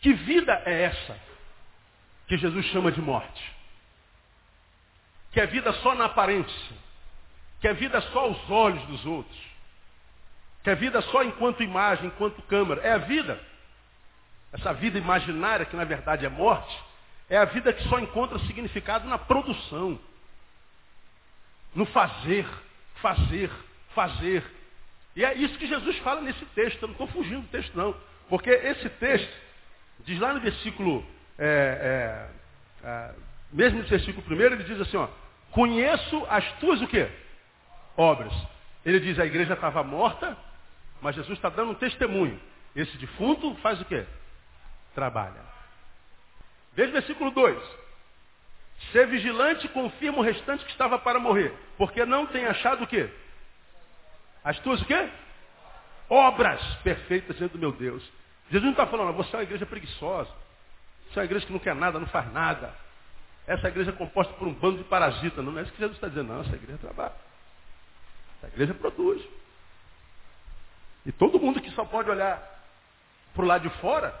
[0.00, 1.20] Que vida é essa
[2.26, 3.52] que Jesus chama de morte?
[5.30, 6.76] Que é vida só na aparência.
[7.60, 9.38] Que é vida só aos olhos dos outros.
[10.64, 12.80] Que é vida só enquanto imagem, enquanto câmara.
[12.80, 13.51] É a vida
[14.52, 16.78] essa vida imaginária, que na verdade é morte,
[17.28, 19.98] é a vida que só encontra significado na produção.
[21.74, 22.46] No fazer,
[22.96, 23.50] fazer,
[23.94, 24.44] fazer.
[25.16, 26.82] E é isso que Jesus fala nesse texto.
[26.82, 27.96] Eu não estou fugindo do texto, não.
[28.28, 29.32] Porque esse texto,
[30.00, 31.04] diz lá no versículo,
[31.38, 32.28] é,
[32.84, 33.14] é, é,
[33.50, 35.08] mesmo no versículo primeiro, ele diz assim, ó,
[35.50, 37.08] conheço as tuas o quê?
[37.96, 38.32] Obras.
[38.84, 40.36] Ele diz, a igreja estava morta,
[41.00, 42.38] mas Jesus está dando um testemunho.
[42.76, 44.04] Esse defunto faz o quê?
[44.94, 45.40] Trabalha.
[46.74, 47.82] Veja o versículo 2.
[48.90, 51.54] Ser vigilante confirma o restante que estava para morrer.
[51.76, 53.10] Porque não tem achado o quê?
[54.42, 55.08] As tuas o quê?
[56.08, 58.02] Obras perfeitas diante do meu Deus.
[58.50, 60.30] Jesus não está falando, você é uma igreja preguiçosa.
[61.08, 62.74] Você é uma igreja que não quer nada, não faz nada.
[63.46, 65.44] Essa igreja é composta por um bando de parasitas.
[65.44, 66.40] Não é isso que Jesus está dizendo, não.
[66.40, 67.14] Essa igreja trabalha.
[68.38, 69.22] Essa igreja produz.
[71.04, 72.40] E todo mundo que só pode olhar
[73.34, 74.14] para o lado de fora,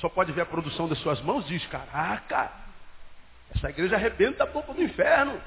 [0.00, 2.50] só pode ver a produção das suas mãos, diz, caraca,
[3.54, 5.40] essa igreja arrebenta a boca do inferno.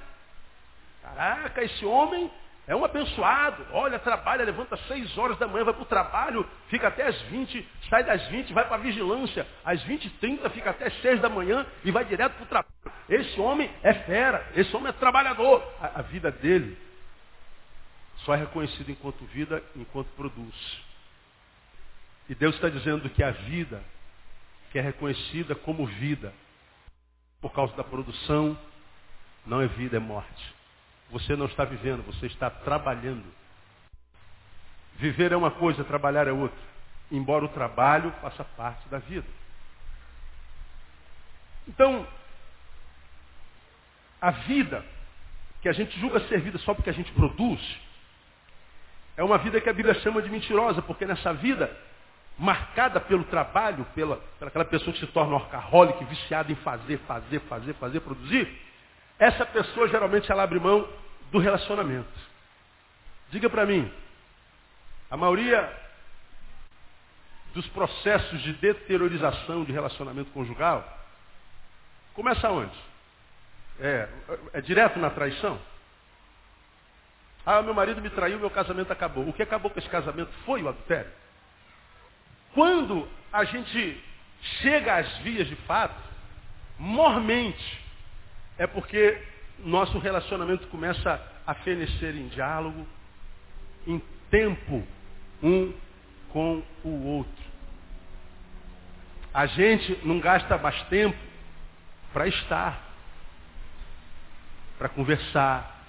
[1.01, 2.29] Caraca, esse homem
[2.67, 3.65] é um abençoado.
[3.71, 7.19] Olha, trabalha, levanta às seis horas da manhã, vai para o trabalho, fica até às
[7.23, 11.01] 20, sai das 20, vai para a vigilância, às 20 e 30, fica até às
[11.01, 12.73] 6 da manhã e vai direto para o trabalho.
[13.07, 15.63] Esse homem é fera, esse homem é trabalhador.
[15.79, 16.77] A, a vida dele
[18.25, 20.81] só é reconhecida enquanto vida, enquanto produz.
[22.29, 23.81] E Deus está dizendo que a vida
[24.71, 26.33] que é reconhecida como vida.
[27.41, 28.57] Por causa da produção,
[29.45, 30.55] não é vida, é morte.
[31.11, 33.25] Você não está vivendo, você está trabalhando.
[34.95, 36.59] Viver é uma coisa, trabalhar é outra.
[37.11, 39.27] Embora o trabalho faça parte da vida.
[41.67, 42.07] Então,
[44.21, 44.85] a vida
[45.61, 47.59] que a gente julga ser vida só porque a gente produz,
[49.17, 51.75] é uma vida que a Bíblia chama de mentirosa, porque nessa vida
[52.37, 57.39] marcada pelo trabalho, pela, pela aquela pessoa que se torna orcaholic, viciada em fazer, fazer,
[57.41, 58.61] fazer, fazer, produzir,
[59.19, 60.87] essa pessoa geralmente ela abre mão
[61.31, 62.09] do relacionamento.
[63.29, 63.91] Diga para mim,
[65.09, 65.71] a maioria
[67.53, 70.85] dos processos de deteriorização de relacionamento conjugal
[72.13, 72.77] começa onde?
[73.79, 74.07] É,
[74.53, 75.59] é direto na traição?
[77.45, 79.27] Ah, meu marido me traiu, meu casamento acabou.
[79.27, 81.11] O que acabou com esse casamento foi o adultério.
[82.53, 84.03] Quando a gente
[84.61, 85.95] chega às vias de fato,
[86.77, 87.79] mormente,
[88.57, 89.21] é porque
[89.59, 92.87] nosso relacionamento começa a fenecer em diálogo,
[93.87, 94.85] em tempo
[95.41, 95.73] um
[96.29, 97.43] com o outro.
[99.33, 101.17] A gente não gasta mais tempo
[102.11, 102.81] para estar,
[104.77, 105.79] para conversar,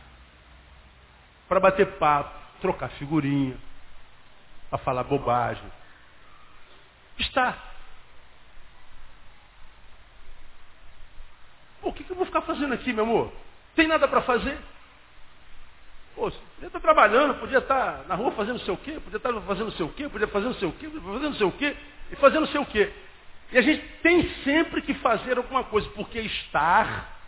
[1.48, 3.56] para bater papo, trocar figurinha,
[4.70, 5.64] para falar bobagem,
[7.18, 7.56] Está.
[11.80, 13.32] Pô, o que, eu vou ficar fazendo aqui, meu amor?
[13.74, 14.56] Tem nada para fazer?
[16.14, 19.72] Pô, podia estar trabalhando, podia estar na rua fazendo sei o quê, podia estar fazendo
[19.72, 21.76] sei o quê, podia fazer não o quê, podia fazer não sei o quê,
[22.10, 22.92] e fazendo sei o quê.
[23.50, 27.20] E a gente tem sempre que fazer alguma coisa, porque estar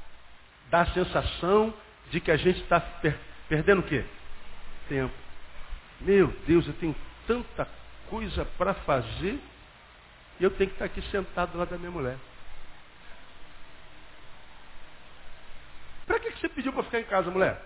[0.71, 1.75] dá a sensação
[2.11, 3.19] de que a gente está per
[3.49, 4.05] perdendo o quê?
[4.89, 5.15] Tempo.
[6.01, 7.69] Meu Deus, eu tenho tanta
[8.09, 9.39] coisa para fazer
[10.39, 12.19] e eu tenho que estar aqui sentado lá da minha mulher.
[16.07, 17.61] Para que você pediu para ficar em casa, mulher?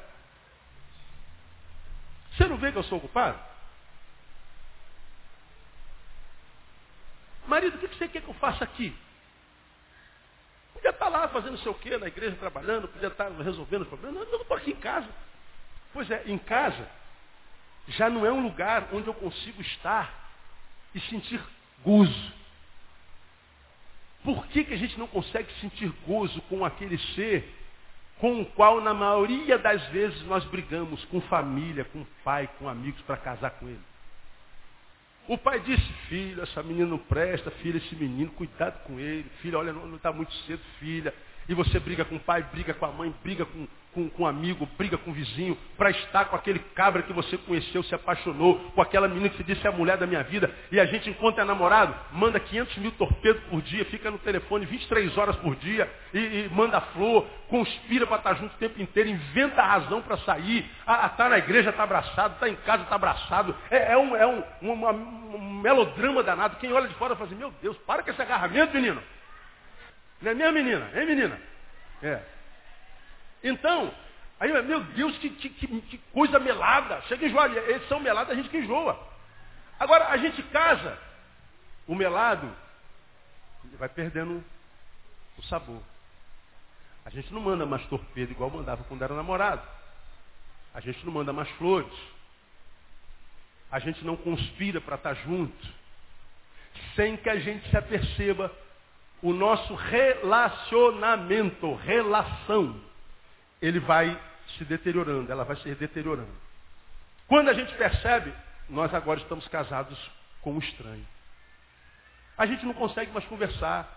[2.32, 3.38] Você não vê que eu sou ocupado?
[7.46, 8.96] Marido, o que você quer que eu faça aqui?
[10.74, 13.88] Podia estar lá fazendo não sei o quê, na igreja trabalhando, podia estar resolvendo os
[13.88, 14.14] problemas.
[14.14, 15.08] Não, eu estou aqui em casa.
[15.92, 16.88] Pois é, em casa
[17.88, 20.30] já não é um lugar onde eu consigo estar
[20.94, 21.40] e sentir
[21.82, 22.37] gozo.
[24.28, 27.50] Por que, que a gente não consegue sentir gozo com aquele ser
[28.18, 33.00] com o qual, na maioria das vezes, nós brigamos com família, com pai, com amigos
[33.06, 33.80] para casar com ele?
[35.26, 39.58] O pai disse, filho, essa menina não presta, filha, esse menino, cuidado com ele, filha,
[39.58, 41.14] olha, não está muito cedo, filha,
[41.48, 44.26] e você briga com o pai, briga com a mãe, briga com, com, com um
[44.26, 48.58] amigo, briga com o vizinho, para estar com aquele cabra que você conheceu, se apaixonou,
[48.74, 51.08] com aquela menina que você disse é a mulher da minha vida, e a gente,
[51.38, 55.90] é namorado, manda 500 mil torpedos por dia, fica no telefone 23 horas por dia,
[56.12, 60.66] e, e manda flor, conspira para estar junto o tempo inteiro, inventa razão para sair,
[60.86, 63.56] está na igreja, está abraçado, está em casa, está abraçado.
[63.70, 66.56] É, é, um, é um, um melodrama danado.
[66.56, 69.00] Quem olha de fora fala assim, meu Deus, para com esse agarramento, menino.
[70.20, 70.90] Não é minha menina?
[70.94, 71.40] Hein, menina?
[72.02, 72.22] É.
[73.42, 73.92] Então,
[74.40, 77.00] aí, meu Deus, que, que, que coisa melada.
[77.02, 77.52] Chega a enjoar.
[77.52, 78.98] Eles são melados, a gente que enjoa.
[79.78, 80.98] Agora, a gente casa,
[81.86, 82.52] o melado
[83.78, 84.42] vai perdendo
[85.36, 85.80] o sabor.
[87.04, 89.62] A gente não manda mais torpedo igual mandava quando era namorado.
[90.74, 91.92] A gente não manda mais flores.
[93.70, 95.66] A gente não conspira para estar junto.
[96.94, 98.52] Sem que a gente se aperceba
[99.22, 102.80] o nosso relacionamento, relação,
[103.60, 104.18] ele vai
[104.56, 106.30] se deteriorando, ela vai se deteriorando.
[107.26, 108.32] Quando a gente percebe,
[108.68, 109.98] nós agora estamos casados
[110.40, 111.06] com um estranho.
[112.36, 113.96] A gente não consegue mais conversar.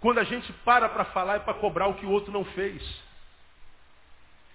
[0.00, 2.82] Quando a gente para para falar é para cobrar o que o outro não fez.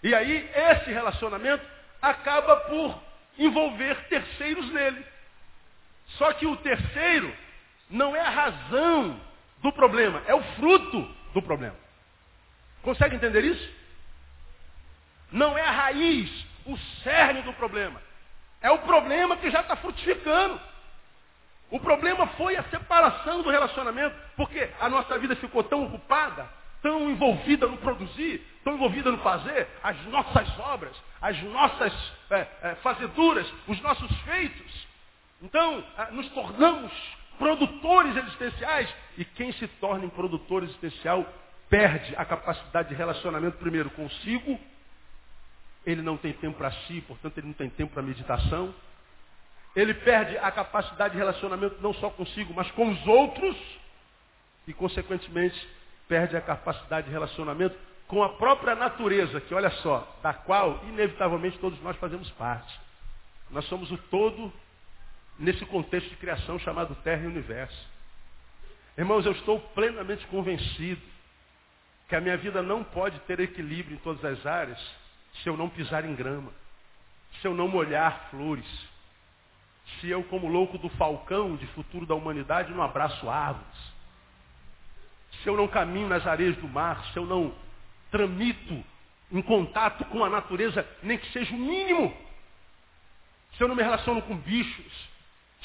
[0.02, 1.66] E aí, esse relacionamento
[2.02, 3.00] acaba por
[3.38, 5.06] envolver terceiros nele.
[6.18, 7.36] Só que o terceiro
[7.90, 9.20] não é a razão
[9.66, 11.02] do problema, é o fruto
[11.34, 11.76] do problema.
[12.84, 13.74] Consegue entender isso?
[15.32, 16.30] Não é a raiz,
[16.68, 18.00] o cerne do problema.
[18.62, 20.62] É o problema que já está frutificando.
[21.72, 26.48] O problema foi a separação do relacionamento, porque a nossa vida ficou tão ocupada,
[26.84, 31.92] tão envolvida no produzir, tão envolvida no fazer, as nossas obras, as nossas
[32.30, 34.88] é, é, fazeduras, os nossos feitos.
[35.42, 36.92] Então, é, nos tornamos
[37.38, 38.94] produtores existenciais.
[39.18, 41.26] E quem se torna em produtor existencial
[41.70, 44.60] perde a capacidade de relacionamento primeiro consigo.
[45.86, 48.74] Ele não tem tempo para si, portanto ele não tem tempo para meditação.
[49.76, 53.58] Ele perde a capacidade de relacionamento não só consigo, mas com os outros.
[54.68, 55.68] E, consequentemente,
[56.08, 61.58] perde a capacidade de relacionamento com a própria natureza, que olha só, da qual, inevitavelmente,
[61.58, 62.80] todos nós fazemos parte.
[63.50, 64.52] Nós somos o todo
[65.38, 67.88] nesse contexto de criação chamado Terra e Universo.
[68.98, 71.02] Irmãos, eu estou plenamente convencido
[72.08, 74.80] que a minha vida não pode ter equilíbrio em todas as áreas
[75.42, 76.52] se eu não pisar em grama,
[77.42, 78.66] se eu não molhar flores,
[80.00, 83.96] se eu, como louco do falcão de futuro da humanidade, não abraço árvores,
[85.44, 87.54] se eu não caminho nas areias do mar, se eu não
[88.10, 88.84] tramito
[89.32, 92.16] em contato com a natureza, nem que seja o mínimo,
[93.58, 95.10] se eu não me relaciono com bichos,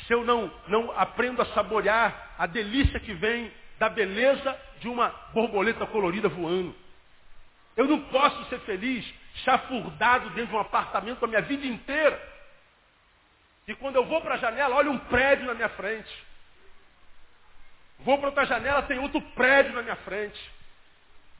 [0.07, 5.09] se eu não, não aprendo a saborear a delícia que vem da beleza de uma
[5.33, 6.75] borboleta colorida voando.
[7.77, 9.07] Eu não posso ser feliz
[9.45, 12.21] chafurdado dentro de um apartamento a minha vida inteira.
[13.67, 16.11] E quando eu vou para a janela, olha um prédio na minha frente.
[18.01, 20.41] Vou para outra janela, tem outro prédio na minha frente.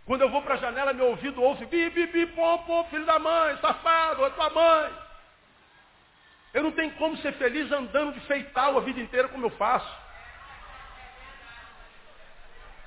[0.05, 3.05] Quando eu vou para a janela, meu ouvido ouve bi, bi, bi, pom, pom, filho
[3.07, 4.93] da mãe, safado, é tua mãe.
[6.53, 9.91] Eu não tenho como ser feliz andando de feital a vida inteira como eu faço.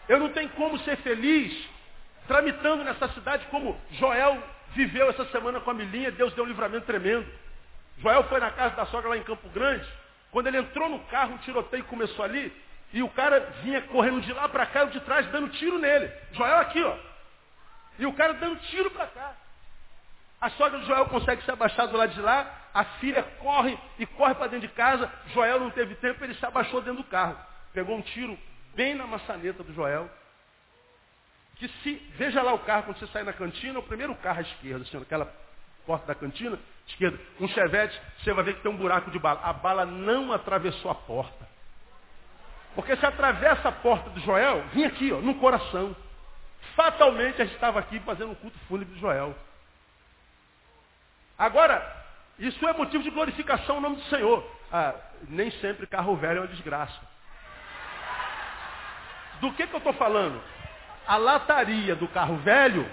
[0.08, 1.70] Eu não tenho como ser feliz
[2.28, 6.12] tramitando nessa cidade como Joel viveu essa semana com a Milinha.
[6.12, 7.26] Deus deu um livramento tremendo.
[8.00, 9.88] Joel foi na casa da sogra lá em Campo Grande.
[10.32, 12.52] Quando ele entrou no carro, um tiroteio começou ali.
[12.92, 16.12] E o cara vinha correndo de lá para cá, e de trás, dando tiro nele.
[16.34, 16.96] Joel aqui, ó.
[17.98, 19.34] E o cara dando tiro para cá.
[20.42, 24.06] A sogra de Joel consegue se abaixar do lado de lá, a filha corre e
[24.06, 25.12] corre para dentro de casa.
[25.28, 27.38] Joel não teve tempo, ele se abaixou dentro do carro.
[27.72, 28.38] Pegou um tiro
[28.74, 30.10] bem na maçaneta do Joel.
[31.58, 34.42] Que se, veja lá o carro quando você sai na cantina, o primeiro carro à
[34.42, 35.32] esquerda, assim, aquela
[35.86, 36.58] porta da cantina,
[36.88, 39.42] esquerda, um chevette, você vai ver que tem um buraco de bala.
[39.44, 41.48] A bala não atravessou a porta.
[42.74, 45.96] Porque se atravessa a porta do Joel, vinha aqui, ó, no coração.
[46.76, 49.36] Fatalmente a gente estava aqui fazendo um culto fúnebre de Joel.
[51.38, 52.03] Agora,
[52.40, 54.44] Isso é motivo de glorificação ao nome do Senhor.
[54.72, 54.96] Ah,
[55.30, 57.00] nem sempre carro velho é uma desgraça.
[59.40, 60.42] Do que, que eu estou falando?
[61.06, 62.90] A lataria do carro velho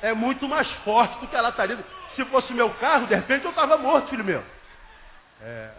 [0.00, 1.78] é muito mais forte do que a lataria.
[2.14, 4.44] Se fosse meu carro, de repente eu estava morto, filho meu.
[5.42, 5.70] É.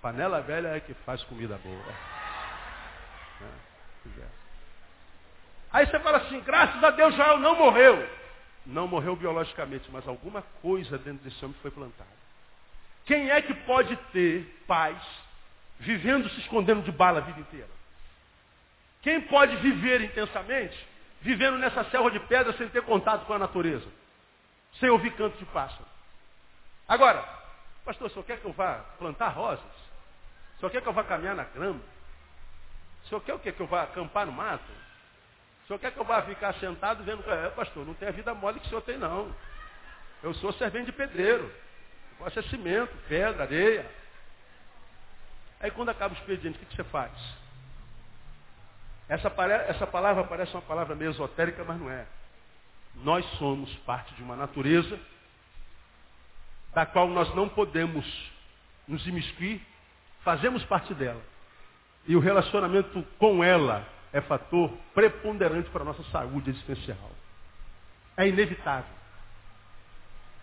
[0.00, 1.84] Panela velha é que faz comida boa.
[3.42, 3.62] É.
[5.72, 8.21] Aí você fala assim, graças a Deus Joel não morreu.
[8.64, 12.22] Não morreu biologicamente, mas alguma coisa dentro desse homem foi plantada.
[13.04, 14.96] Quem é que pode ter paz
[15.80, 17.68] vivendo se escondendo de bala a vida inteira?
[19.02, 20.78] Quem pode viver intensamente
[21.20, 23.88] vivendo nessa selva de pedra sem ter contato com a natureza?
[24.78, 25.86] Sem ouvir canto de pássaro?
[26.86, 27.26] Agora,
[27.84, 29.64] pastor, senhor quer que eu vá plantar rosas?
[30.58, 31.80] Senhor quer que eu vá caminhar na grama?
[33.08, 33.50] Senhor quer o quê?
[33.50, 34.62] Que eu vá acampar no mato?
[35.72, 37.24] O senhor quer que eu vá ficar sentado vendo.
[37.30, 39.34] É, pastor, não tem a vida mole que o senhor tem, não.
[40.22, 41.44] Eu sou servente de pedreiro.
[41.44, 43.90] Eu gosto de cimento, pedra, areia.
[45.60, 47.10] Aí quando acaba o expediente, o que, que você faz?
[49.08, 49.32] Essa,
[49.66, 52.04] essa palavra parece uma palavra meio esotérica, mas não é.
[52.96, 55.00] Nós somos parte de uma natureza
[56.74, 58.30] da qual nós não podemos
[58.86, 59.66] nos imiscuir,
[60.20, 61.22] fazemos parte dela.
[62.06, 67.10] E o relacionamento com ela é fator preponderante para a nossa saúde existencial.
[68.16, 69.02] É inevitável.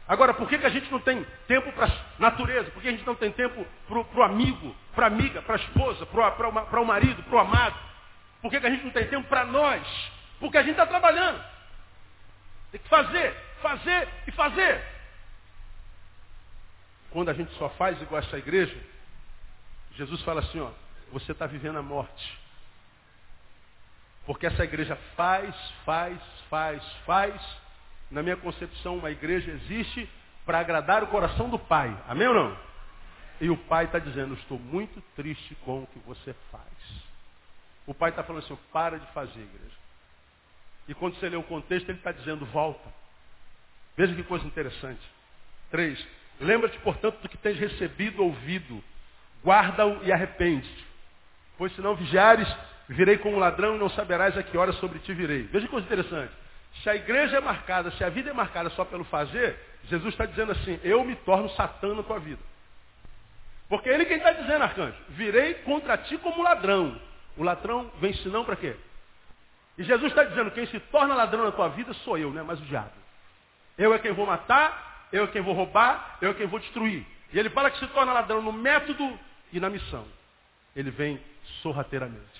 [0.07, 2.71] Agora, por que, que a gente não tem tempo para a natureza?
[2.71, 5.59] Por que a gente não tem tempo para o amigo, para a amiga, para a
[5.59, 7.77] esposa, para o marido, para o amado?
[8.41, 9.85] Por que, que a gente não tem tempo para nós?
[10.39, 11.43] Porque a gente está trabalhando.
[12.71, 14.83] Tem que fazer, fazer e fazer.
[17.11, 18.77] Quando a gente só faz igual essa igreja,
[19.95, 20.71] Jesus fala assim, ó,
[21.11, 22.39] você está vivendo a morte.
[24.29, 26.21] Porque essa igreja faz, faz,
[26.51, 27.41] faz, faz.
[28.11, 30.07] Na minha concepção, uma igreja existe
[30.45, 31.99] para agradar o coração do Pai.
[32.07, 32.57] Amém ou não?
[33.41, 36.61] E o Pai está dizendo, estou muito triste com o que você faz.
[37.87, 39.77] O Pai está falando assim, para de fazer, igreja.
[40.87, 42.87] E quando você lê o contexto, ele está dizendo, volta.
[43.97, 45.01] Veja que coisa interessante.
[45.71, 46.05] Três.
[46.39, 48.83] Lembra-te, portanto, do que tens recebido, ouvido.
[49.43, 50.85] Guarda-o e arrepende-te.
[51.57, 52.47] Pois se não vigiares,
[52.89, 55.43] Virei como ladrão e não saberás a que hora sobre ti virei.
[55.43, 56.33] Veja que coisa interessante.
[56.81, 60.25] Se a igreja é marcada, se a vida é marcada só pelo fazer, Jesus está
[60.25, 62.41] dizendo assim, eu me torno Satã na tua vida.
[63.67, 66.99] Porque ele quem está dizendo, arcanjo, virei contra ti como ladrão.
[67.37, 68.75] O ladrão vem senão para quê?
[69.77, 72.43] E Jesus está dizendo, quem se torna ladrão na tua vida sou eu, não é
[72.43, 72.91] mais o diabo.
[73.77, 77.05] Eu é quem vou matar, eu é quem vou roubar, eu é quem vou destruir.
[77.31, 79.17] E ele fala que se torna ladrão no método
[79.53, 80.05] e na missão.
[80.75, 81.21] Ele vem
[81.61, 82.38] sorrateiramente.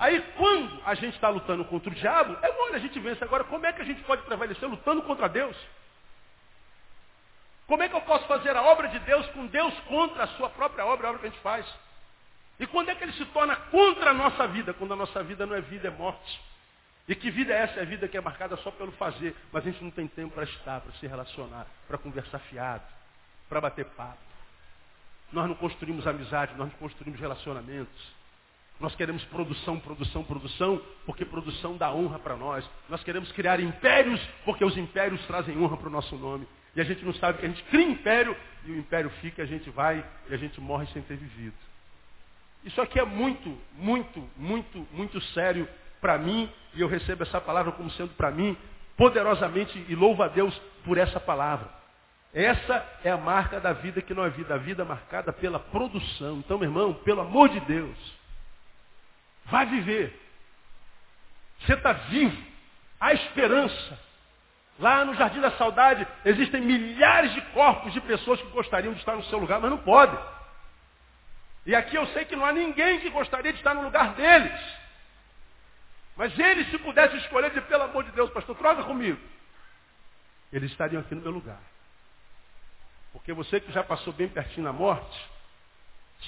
[0.00, 3.22] Aí quando a gente está lutando contra o diabo, é bom, a gente vence.
[3.22, 5.54] Agora, como é que a gente pode prevalecer lutando contra Deus?
[7.66, 10.48] Como é que eu posso fazer a obra de Deus com Deus contra a sua
[10.48, 11.66] própria obra, a obra que a gente faz?
[12.58, 14.72] E quando é que ele se torna contra a nossa vida?
[14.72, 16.40] Quando a nossa vida não é vida, é morte.
[17.06, 17.80] E que vida é essa?
[17.80, 19.36] É a vida que é marcada só pelo fazer.
[19.52, 22.84] Mas a gente não tem tempo para estar, para se relacionar, para conversar fiado,
[23.50, 24.18] para bater papo.
[25.30, 28.19] Nós não construímos amizade, nós não construímos relacionamentos.
[28.80, 32.68] Nós queremos produção, produção, produção, porque produção dá honra para nós.
[32.88, 36.48] Nós queremos criar impérios, porque os impérios trazem honra para o nosso nome.
[36.74, 39.46] E a gente não sabe que a gente cria império e o império fica, a
[39.46, 41.54] gente vai e a gente morre sem ter vivido.
[42.64, 45.68] Isso aqui é muito, muito, muito, muito sério
[46.00, 48.56] para mim, e eu recebo essa palavra como sendo para mim
[48.96, 50.54] poderosamente e louvo a Deus
[50.84, 51.68] por essa palavra.
[52.32, 56.38] Essa é a marca da vida que não é vida, a vida marcada pela produção.
[56.38, 58.19] Então, meu irmão, pelo amor de Deus,
[59.46, 60.18] Vai viver.
[61.60, 62.50] Você está vivo.
[63.00, 63.98] Há esperança.
[64.78, 69.14] Lá no Jardim da Saudade existem milhares de corpos de pessoas que gostariam de estar
[69.14, 70.18] no seu lugar, mas não podem.
[71.66, 74.80] E aqui eu sei que não há ninguém que gostaria de estar no lugar deles.
[76.16, 79.18] Mas eles, se pudessem escolher, dizer, pelo amor de Deus, pastor, troca comigo.
[80.52, 81.60] Eles estariam aqui no meu lugar.
[83.12, 85.28] Porque você que já passou bem pertinho da morte,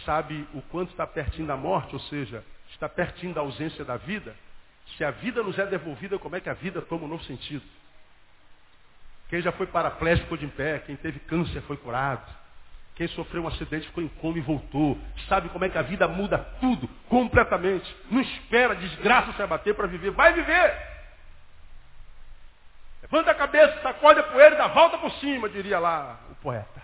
[0.05, 2.45] sabe o quanto está pertinho da morte, ou seja,
[2.83, 4.35] está pertinho da ausência da vida,
[4.97, 7.65] se a vida nos é devolvida, como é que a vida toma um novo sentido?
[9.29, 12.29] Quem já foi paraplégico ficou de pé, quem teve câncer foi curado,
[12.97, 14.99] quem sofreu um acidente ficou em coma e voltou.
[15.29, 17.97] Sabe como é que a vida muda tudo, completamente.
[18.11, 20.11] Não espera desgraça se abater para viver.
[20.11, 20.93] Vai viver!
[23.01, 26.83] Levanta a cabeça, sacode a poeira e dá volta por cima, diria lá o poeta.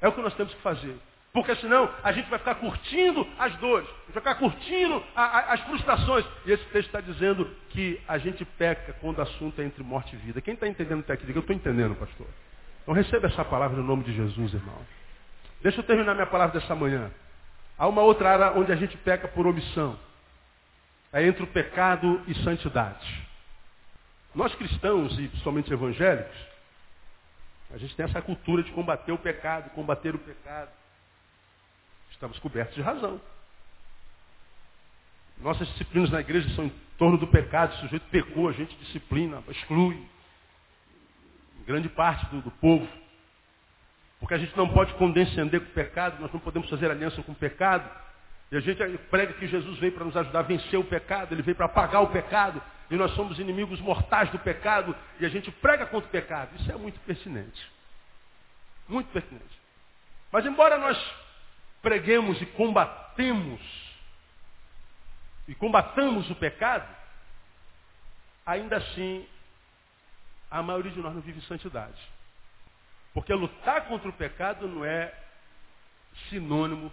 [0.00, 0.96] É o que nós temos que fazer.
[1.34, 5.60] Porque senão a gente vai ficar curtindo as dores, vai ficar curtindo a, a, as
[5.62, 6.24] frustrações.
[6.46, 10.14] E esse texto está dizendo que a gente peca quando o assunto é entre morte
[10.14, 10.40] e vida.
[10.40, 11.28] Quem está entendendo até aqui?
[11.28, 12.28] Eu estou entendendo, pastor.
[12.82, 14.78] Então receba essa palavra no nome de Jesus, irmão.
[15.60, 17.10] Deixa eu terminar minha palavra dessa manhã.
[17.76, 19.98] Há uma outra área onde a gente peca por omissão.
[21.12, 23.26] É entre o pecado e santidade.
[24.32, 26.36] Nós cristãos, e principalmente evangélicos,
[27.72, 30.70] a gente tem essa cultura de combater o pecado, combater o pecado.
[32.24, 33.20] Estamos cobertos de razão.
[35.42, 37.74] Nossas disciplinas na igreja são em torno do pecado.
[37.74, 40.02] O sujeito pecou, a gente disciplina, exclui.
[41.66, 42.88] Grande parte do, do povo.
[44.18, 47.32] Porque a gente não pode condescender com o pecado, nós não podemos fazer aliança com
[47.32, 47.86] o pecado.
[48.50, 51.42] E a gente prega que Jesus veio para nos ajudar a vencer o pecado, ele
[51.42, 55.50] veio para apagar o pecado, e nós somos inimigos mortais do pecado, e a gente
[55.50, 56.56] prega contra o pecado.
[56.58, 57.70] Isso é muito pertinente.
[58.88, 59.60] Muito pertinente.
[60.32, 60.96] Mas embora nós
[61.84, 63.60] preguemos e combatemos,
[65.46, 66.88] e combatamos o pecado,
[68.46, 69.28] ainda assim,
[70.50, 72.00] a maioria de nós não vive santidade.
[73.12, 75.14] Porque lutar contra o pecado não é
[76.30, 76.90] sinônimo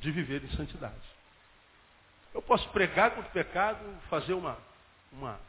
[0.00, 0.94] de viver em santidade.
[2.32, 4.56] Eu posso pregar contra o pecado, fazer uma,
[5.12, 5.40] uma,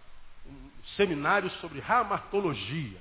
[0.46, 3.00] um seminário sobre ramartologia.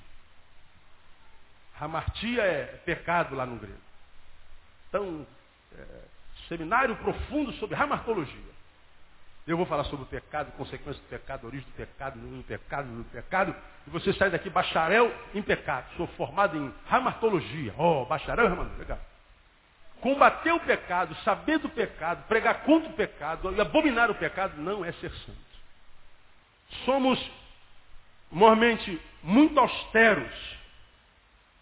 [1.74, 3.80] Ramartia é pecado lá no grego.
[4.88, 5.26] Então,
[6.48, 8.58] seminário profundo sobre ramartologia.
[9.46, 13.04] Eu vou falar sobre o pecado, consequências do pecado, origem do pecado, do pecado, do
[13.04, 13.56] pecado.
[13.86, 15.86] E você sai daqui bacharel em pecado.
[15.96, 17.74] Sou formado em ramartologia.
[17.78, 18.78] Oh, bacharel ramartologia.
[18.80, 19.00] Legal.
[20.02, 24.84] Combater o pecado, saber do pecado, pregar contra o pecado e abominar o pecado não
[24.84, 25.38] é ser santo.
[26.84, 27.18] Somos,
[28.30, 30.58] normalmente, muito austeros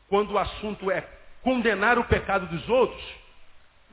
[0.09, 1.09] quando o assunto é
[1.43, 3.03] condenar o pecado dos outros,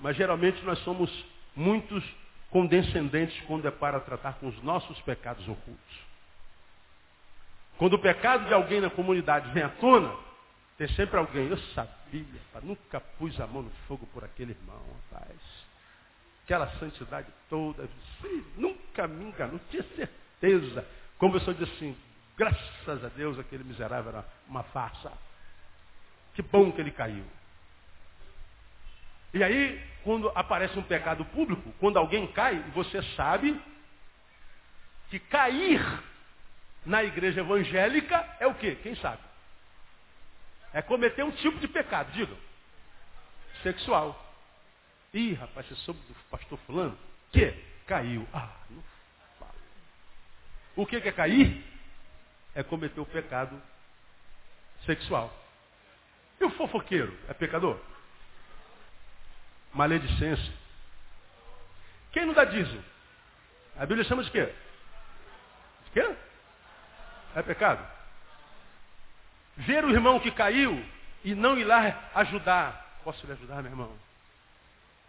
[0.04, 1.10] mas geralmente nós somos
[1.56, 2.04] muitos
[2.52, 6.04] condescendentes quando é para tratar com os nossos pecados ocultos.
[7.78, 10.14] Quando o pecado de alguém na comunidade vem à tona,
[10.78, 12.26] tem sempre alguém, eu sabia,
[12.62, 15.40] nunca pus a mão no fogo por aquele irmão, rapaz.
[16.44, 17.88] Aquela santidade toda,
[18.58, 20.86] nunca me enganou, tinha certeza.
[21.18, 21.98] Como eu disse assim,
[22.38, 25.14] graças a Deus aquele miserável era uma farsa.
[26.34, 27.24] Que bom que ele caiu.
[29.34, 33.60] E aí, quando aparece um pecado público, quando alguém cai, você sabe
[35.10, 35.82] que cair
[36.86, 38.78] na igreja evangélica é o quê?
[38.84, 39.22] Quem sabe?
[40.74, 42.38] É cometer um tipo de pecado, digam.
[43.62, 44.20] Sexual.
[45.14, 46.98] Ih, rapaz, você soube do pastor fulano?
[47.32, 47.52] Que?
[47.86, 48.28] Caiu.
[48.34, 48.84] Ah, não
[49.40, 49.54] fala.
[50.76, 51.64] O que é cair?
[52.56, 53.62] É cometer o pecado
[54.86, 55.34] sexual.
[56.40, 57.18] E o fofoqueiro?
[57.28, 57.80] É pecador?
[59.74, 60.54] Maledicência.
[62.12, 62.84] Quem não dá dízimo?
[63.78, 64.46] A Bíblia chama de quê?
[65.86, 66.16] De quê?
[67.36, 67.86] É pecado?
[69.58, 70.84] Ver o irmão que caiu
[71.24, 73.00] e não ir lá ajudar.
[73.04, 73.92] Posso lhe ajudar, meu irmão?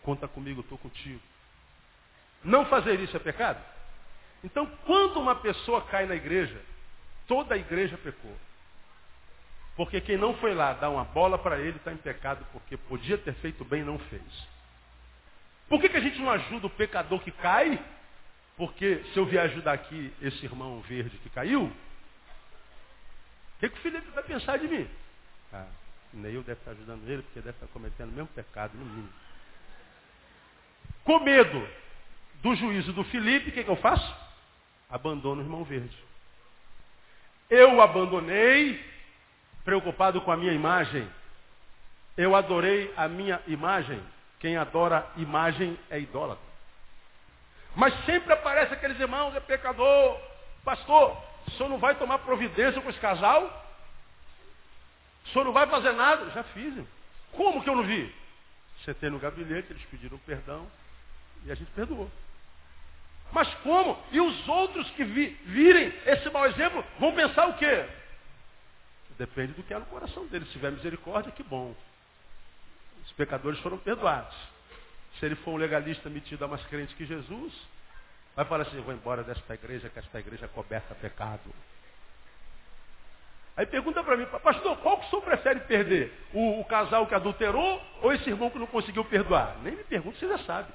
[0.02, 1.20] Conta comigo, estou contigo.
[2.42, 3.62] Não fazer isso é pecado?
[4.42, 6.60] Então, quando uma pessoa cai na igreja,
[7.26, 8.36] toda a igreja pecou.
[9.76, 13.18] Porque quem não foi lá dar uma bola para ele está em pecado, porque podia
[13.18, 14.53] ter feito bem e não fez.
[15.68, 17.82] Por que, que a gente não ajuda o pecador que cai?
[18.56, 21.72] Porque se eu vier ajudar aqui esse irmão verde que caiu, o
[23.60, 24.88] que, que o Felipe vai pensar de mim?
[25.52, 25.66] Ah,
[26.12, 29.12] Neil deve estar ajudando ele, porque deve estar cometendo o mesmo pecado, no mínimo.
[31.04, 31.68] Com medo
[32.42, 34.14] do juízo do Felipe, o que, que eu faço?
[34.88, 35.96] Abandono o irmão verde.
[37.50, 38.84] Eu o abandonei,
[39.64, 41.08] preocupado com a minha imagem.
[42.16, 44.00] Eu adorei a minha imagem.
[44.44, 46.44] Quem adora imagem é idólatra.
[47.74, 50.20] Mas sempre aparece aqueles irmãos, é pecador.
[50.62, 51.16] Pastor,
[51.46, 53.42] o senhor não vai tomar providência com esse casal?
[55.24, 56.28] O senhor não vai fazer nada?
[56.32, 56.74] Já fiz.
[57.32, 58.14] Como que eu não vi?
[58.84, 60.70] Sentei no gabinete, eles pediram perdão
[61.46, 62.10] e a gente perdoou.
[63.32, 63.98] Mas como?
[64.12, 67.86] E os outros que vi, virem esse mau exemplo vão pensar o quê?
[69.16, 70.48] Depende do que há no coração deles.
[70.48, 71.74] Se tiver misericórdia, que bom.
[73.06, 74.36] Os pecadores foram perdoados.
[75.18, 77.52] Se ele for um legalista metido a mais crente que Jesus,
[78.34, 81.54] vai falar assim, vou embora desta igreja, que esta igreja é coberta a pecado.
[83.56, 86.12] Aí pergunta para mim, pastor, qual que o senhor prefere perder?
[86.32, 89.58] O, o, casal que adulterou ou esse irmão que não conseguiu perdoar?
[89.62, 90.72] Nem me pergunta, você já sabe.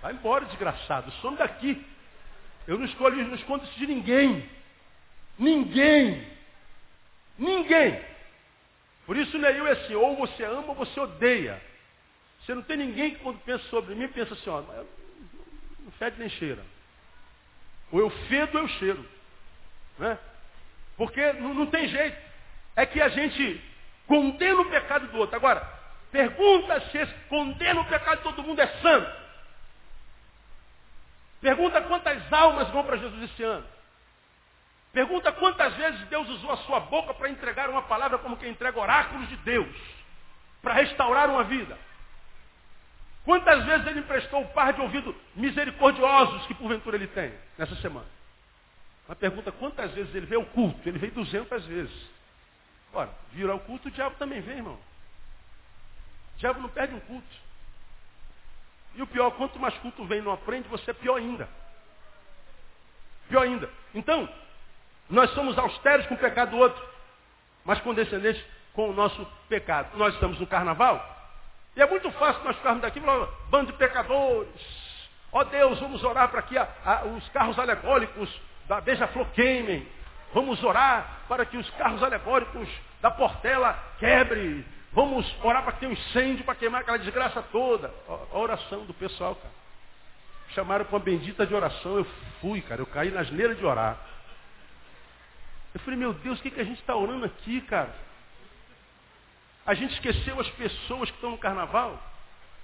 [0.00, 1.10] Vai embora, desgraçado.
[1.20, 1.84] Some daqui.
[2.66, 4.48] Eu não escolho, não escondo isso de ninguém.
[5.38, 6.26] Ninguém.
[7.38, 8.09] Ninguém.
[9.10, 11.60] Por isso Neil é assim, ou você ama ou você odeia.
[12.38, 16.28] Você não tem ninguém que quando pensa sobre mim, pensa assim, ó, não fede nem
[16.28, 16.62] cheira.
[17.90, 19.04] Ou eu fedo ou eu cheiro.
[19.98, 20.16] Né?
[20.96, 22.16] Porque não, não tem jeito.
[22.76, 23.60] É que a gente
[24.06, 25.34] condena o pecado do outro.
[25.34, 25.68] Agora,
[26.12, 29.12] pergunta se esse condena o pecado de todo mundo é santo.
[31.40, 33.66] Pergunta quantas almas vão para Jesus esse ano.
[34.92, 38.78] Pergunta quantas vezes Deus usou a sua boca para entregar uma palavra como quem entrega
[38.78, 39.74] oráculos de Deus,
[40.60, 41.78] para restaurar uma vida.
[43.24, 48.06] Quantas vezes ele emprestou o par de ouvido misericordiosos que porventura ele tem nessa semana?
[49.06, 50.88] Uma pergunta, quantas vezes ele veio ao culto?
[50.88, 52.10] Ele veio 200 vezes.
[52.92, 54.78] Ora, vir ao culto, o diabo também vem, irmão.
[56.34, 57.36] O diabo não perde um culto.
[58.94, 61.48] E o pior, quanto mais culto vem e não aprende, você é pior ainda.
[63.28, 63.70] Pior ainda.
[63.94, 64.28] Então,
[65.10, 66.82] nós somos austeros com o pecado do outro,
[67.64, 68.42] mas condescendentes
[68.72, 69.96] com o nosso pecado.
[69.96, 71.04] Nós estamos no carnaval,
[71.76, 74.50] e é muito fácil nós ficarmos daqui falando, bando de pecadores.
[75.32, 78.28] Ó oh Deus, vamos orar para que a, a, os carros alegóricos
[78.66, 79.86] da Beija-Flor queimem.
[80.34, 82.68] Vamos orar para que os carros alegóricos
[83.00, 84.64] da Portela quebrem.
[84.92, 87.92] Vamos orar para que tenha um incêndio, para queimar aquela desgraça toda.
[88.32, 89.54] A oração do pessoal, cara.
[90.50, 91.96] Chamaram para uma bendita de oração.
[91.96, 92.06] Eu
[92.40, 92.80] fui, cara.
[92.80, 93.96] Eu caí na asneira de orar.
[95.74, 97.94] Eu falei, meu Deus, o que, que a gente está orando aqui, cara?
[99.64, 102.00] A gente esqueceu as pessoas que estão no carnaval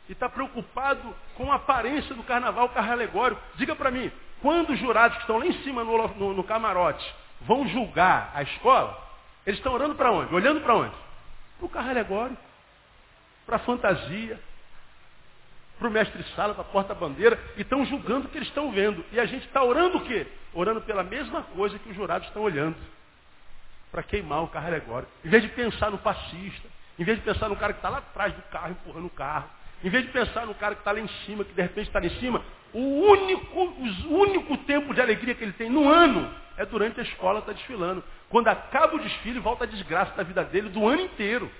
[0.08, 3.40] e está preocupado com a aparência do carnaval, carro alegórico.
[3.56, 7.14] Diga para mim, quando os jurados que estão lá em cima no, no, no camarote
[7.42, 9.06] vão julgar a escola,
[9.46, 10.34] eles estão orando para onde?
[10.34, 10.94] Olhando para onde?
[11.58, 12.42] Para o carro alegórico,
[13.44, 14.40] para a fantasia,
[15.78, 19.04] para o mestre-sala, para a porta-bandeira, e estão julgando o que eles estão vendo.
[19.12, 20.26] E a gente está orando o quê?
[20.52, 22.76] Orando pela mesma coisa que os jurados estão olhando.
[23.90, 25.10] Para queimar o carro alegórico.
[25.24, 26.68] Em vez de pensar no fascista,
[26.98, 29.48] em vez de pensar no cara que está lá atrás do carro, empurrando o carro,
[29.84, 31.98] em vez de pensar no cara que está lá em cima, que de repente está
[31.98, 36.30] lá em cima, o único, o único tempo de alegria que ele tem no ano
[36.56, 38.02] é durante a escola estar tá desfilando.
[38.28, 41.50] Quando acaba o desfile, volta a desgraça da vida dele do ano inteiro.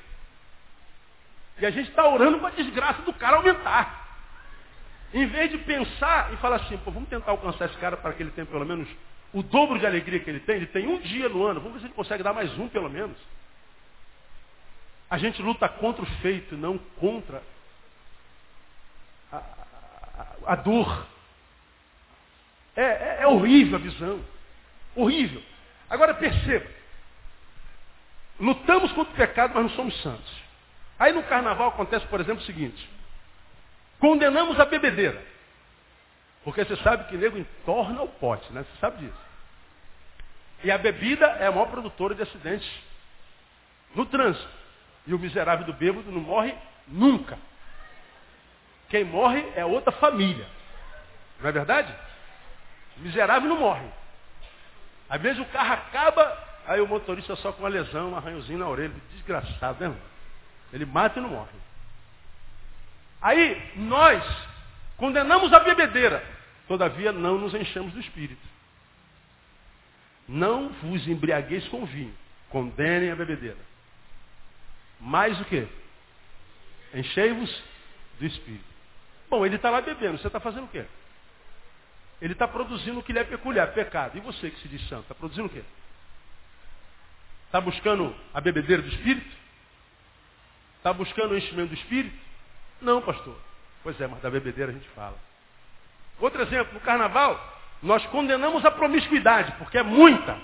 [1.59, 4.07] E a gente está orando para a desgraça do cara aumentar.
[5.15, 8.23] Em vez de pensar e falar assim, pô, vamos tentar alcançar esse cara para que
[8.23, 8.89] ele tenha pelo menos
[9.37, 10.57] o dobro de alegria que ele tem.
[10.57, 12.89] Ele tem um dia no ano, vamos ver se ele consegue dar mais um pelo
[12.89, 13.19] menos.
[15.11, 17.43] A gente luta contra o feito, não contra
[19.31, 21.07] a, a, a dor.
[22.75, 24.25] É, é, é horrível a visão.
[24.95, 25.43] Horrível.
[25.91, 26.71] Agora perceba.
[28.41, 30.43] Lutamos contra o pecado, mas não somos santos.
[30.99, 32.89] Aí no carnaval acontece, por exemplo, o seguinte.
[34.01, 35.23] Condenamos a bebedeira.
[36.43, 38.65] Porque você sabe que nego entorna o pote, né?
[38.65, 39.26] Você sabe disso.
[40.67, 42.69] E a bebida é a maior produtora de acidentes
[43.95, 44.49] no trânsito.
[45.07, 46.57] E o miserável do bêbado não morre
[46.89, 47.39] nunca.
[48.89, 50.45] Quem morre é outra família.
[51.41, 51.95] Não é verdade?
[52.97, 53.87] O miserável não morre.
[55.09, 56.37] Às vezes o carro acaba,
[56.67, 58.93] aí o motorista só com uma lesão, um arranhãozinho na orelha.
[59.13, 59.87] Desgraçado, né?
[59.87, 60.01] Irmão?
[60.73, 61.61] Ele mata e não morre.
[63.23, 64.21] Aí nós
[64.97, 66.25] condenamos a bebedeira,
[66.67, 68.56] todavia não nos enchemos do espírito.
[70.29, 72.15] Não vos embriagueis com vinho,
[72.51, 73.59] condenem a bebedeira.
[75.01, 75.67] Mais o que?
[76.95, 77.63] Enchei-vos
[78.19, 78.65] do Espírito.
[79.29, 80.85] Bom, ele está lá bebendo, você está fazendo o quê?
[82.21, 84.17] Ele está produzindo o que lhe é peculiar, pecado.
[84.17, 85.63] E você que se diz santo, está produzindo o quê?
[87.47, 89.37] Está buscando a bebedeira do Espírito?
[90.79, 92.17] Está buscando o enchimento do Espírito?
[92.81, 93.37] Não, pastor.
[93.83, 95.19] Pois é, mas da bebedeira a gente fala.
[96.19, 100.37] Outro exemplo, no carnaval, nós condenamos a promiscuidade, porque é muita.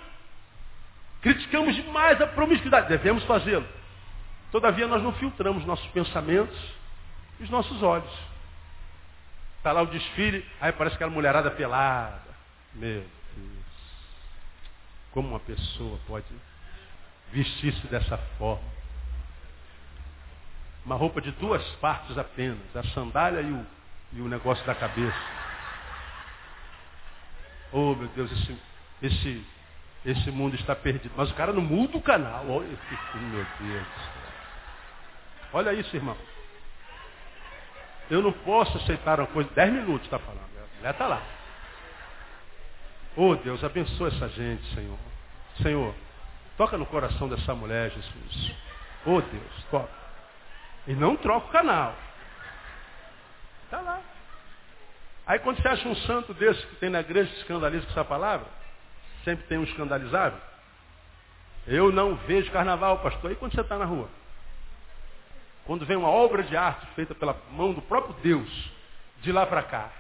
[1.21, 3.67] Criticamos demais a promiscuidade, devemos fazê-lo.
[4.51, 6.59] Todavia nós não filtramos nossos pensamentos
[7.41, 8.13] e os nossos olhos.
[9.57, 12.21] Está lá o desfile, aí parece aquela mulherada pelada.
[12.75, 13.65] Meu Deus.
[15.13, 16.27] Como uma pessoa pode
[17.31, 18.69] vestir-se dessa forma?
[20.85, 23.67] Uma roupa de duas partes apenas, a sandália e o,
[24.15, 25.52] e o negócio da cabeça.
[27.73, 28.59] Oh meu Deus, esse,
[29.03, 29.47] esse,
[30.05, 31.13] esse mundo está perdido.
[31.17, 32.45] Mas o cara não muda o canal.
[32.49, 32.69] Olha,
[33.15, 33.87] meu Deus.
[35.53, 36.17] Olha isso, irmão.
[38.11, 39.49] Eu não posso aceitar uma coisa.
[39.55, 40.43] Dez minutos está falando.
[40.43, 41.23] A mulher está lá.
[43.17, 44.99] Oh Deus, abençoa essa gente, Senhor.
[45.63, 45.95] Senhor,
[46.57, 48.55] toca no coração dessa mulher, Jesus.
[49.05, 49.89] Oh Deus, toca.
[50.87, 51.95] E não troca o canal.
[53.65, 54.01] Está lá.
[55.33, 58.05] Aí quando você acha um santo desse que tem na igreja que escandaliza com essa
[58.05, 58.47] palavra,
[59.25, 60.37] sempre tem um escandalizado.
[61.67, 63.33] Eu não vejo carnaval, pastor.
[63.33, 64.11] E quando você está na rua?
[65.65, 68.71] Quando vem uma obra de arte feita pela mão do próprio Deus,
[69.23, 69.91] de lá para cá.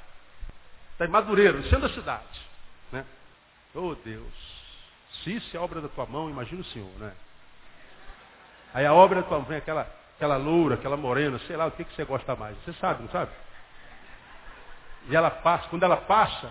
[0.92, 2.46] Está em Madureiro, sendo a cidade.
[2.92, 3.06] Né?
[3.74, 4.34] Oh Deus,
[5.24, 7.10] se isso é obra da tua mão, imagina o Senhor, né?
[8.74, 11.70] Aí a obra da tua mão vem aquela, aquela loura, aquela morena, sei lá o
[11.70, 12.54] que, que você gosta mais.
[12.66, 13.30] Você sabe, não sabe?
[15.08, 16.50] E ela passa, quando ela passa,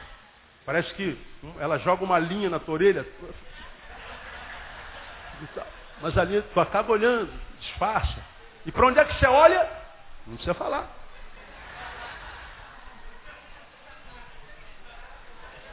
[0.65, 1.17] parece que
[1.59, 3.05] ela joga uma linha na tua orelha.
[6.01, 8.23] Mas a linha, tu acaba olhando, disfarça.
[8.65, 9.69] E para onde é que você olha?
[10.25, 10.87] Não precisa falar.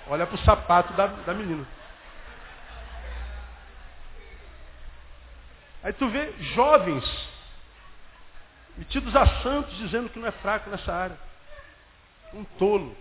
[0.06, 1.66] Olha para o sapato da, da menina.
[5.82, 7.04] Aí tu vê jovens
[8.76, 11.27] metidos a santos dizendo que não é fraco nessa área.
[12.34, 12.96] Um tolo.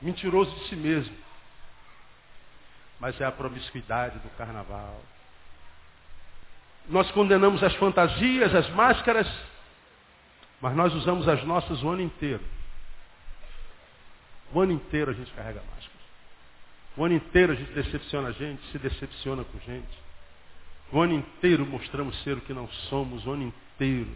[0.00, 1.16] Mentiroso de si mesmo.
[3.00, 5.00] Mas é a promiscuidade do carnaval.
[6.88, 9.26] Nós condenamos as fantasias, as máscaras,
[10.60, 12.42] mas nós usamos as nossas o ano inteiro.
[14.52, 15.94] O ano inteiro a gente carrega máscaras.
[16.96, 20.04] O ano inteiro a gente decepciona a gente, se decepciona com gente.
[20.92, 24.14] O ano inteiro mostramos ser o que não somos, o ano inteiro.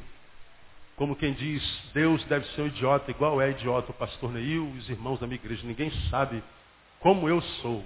[0.99, 1.62] Como quem diz,
[1.94, 5.28] Deus deve ser um idiota, igual é idiota o pastor Neil e os irmãos da
[5.28, 5.64] minha igreja.
[5.64, 6.42] Ninguém sabe
[6.99, 7.84] como eu sou.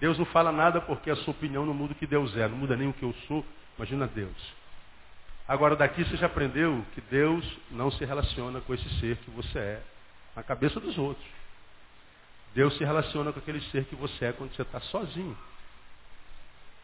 [0.00, 2.56] Deus não fala nada porque a sua opinião não muda o que Deus é, não
[2.56, 3.44] muda nem o que eu sou.
[3.76, 4.54] Imagina Deus.
[5.46, 9.58] Agora daqui você já aprendeu que Deus não se relaciona com esse ser que você
[9.58, 9.82] é,
[10.34, 11.26] na cabeça dos outros.
[12.54, 15.36] Deus se relaciona com aquele ser que você é quando você está sozinho.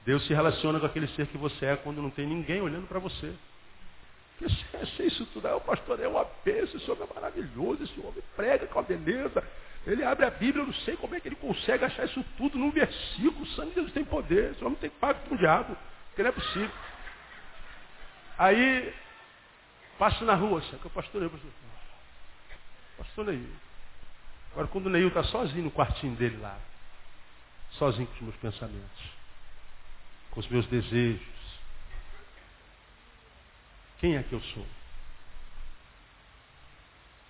[0.04, 2.98] Deus se relaciona com aquele ser que você é quando não tem ninguém olhando para
[2.98, 3.34] você.
[4.40, 8.78] Porque isso tudo, o pastor é uma esse homem é maravilhoso, esse homem prega com
[8.78, 9.46] a beleza.
[9.86, 12.58] Ele abre a Bíblia, eu não sei como é que ele consegue achar isso tudo
[12.58, 13.42] num versículo.
[13.42, 15.76] O sangue de Jesus tem poder, esse homem tem pacto com o diabo,
[16.08, 16.70] porque não é possível.
[18.38, 18.94] Aí,
[19.98, 21.50] passo na rua, sabe que o pastor é pastor.
[22.96, 23.46] Pastor Neil.
[24.52, 26.58] Agora, quando o Neil está sozinho no quartinho dele lá,
[27.72, 29.02] sozinho com os meus pensamentos,
[30.30, 31.39] com os meus desejos,
[34.00, 34.66] quem é que eu sou?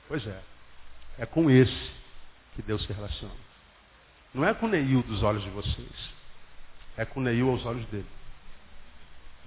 [0.08, 0.40] Pois é,
[1.18, 1.90] é com esse
[2.54, 3.34] que Deus se relaciona.
[4.32, 6.10] Não é com Neil dos olhos de vocês.
[6.96, 8.06] É com Neil aos olhos dele.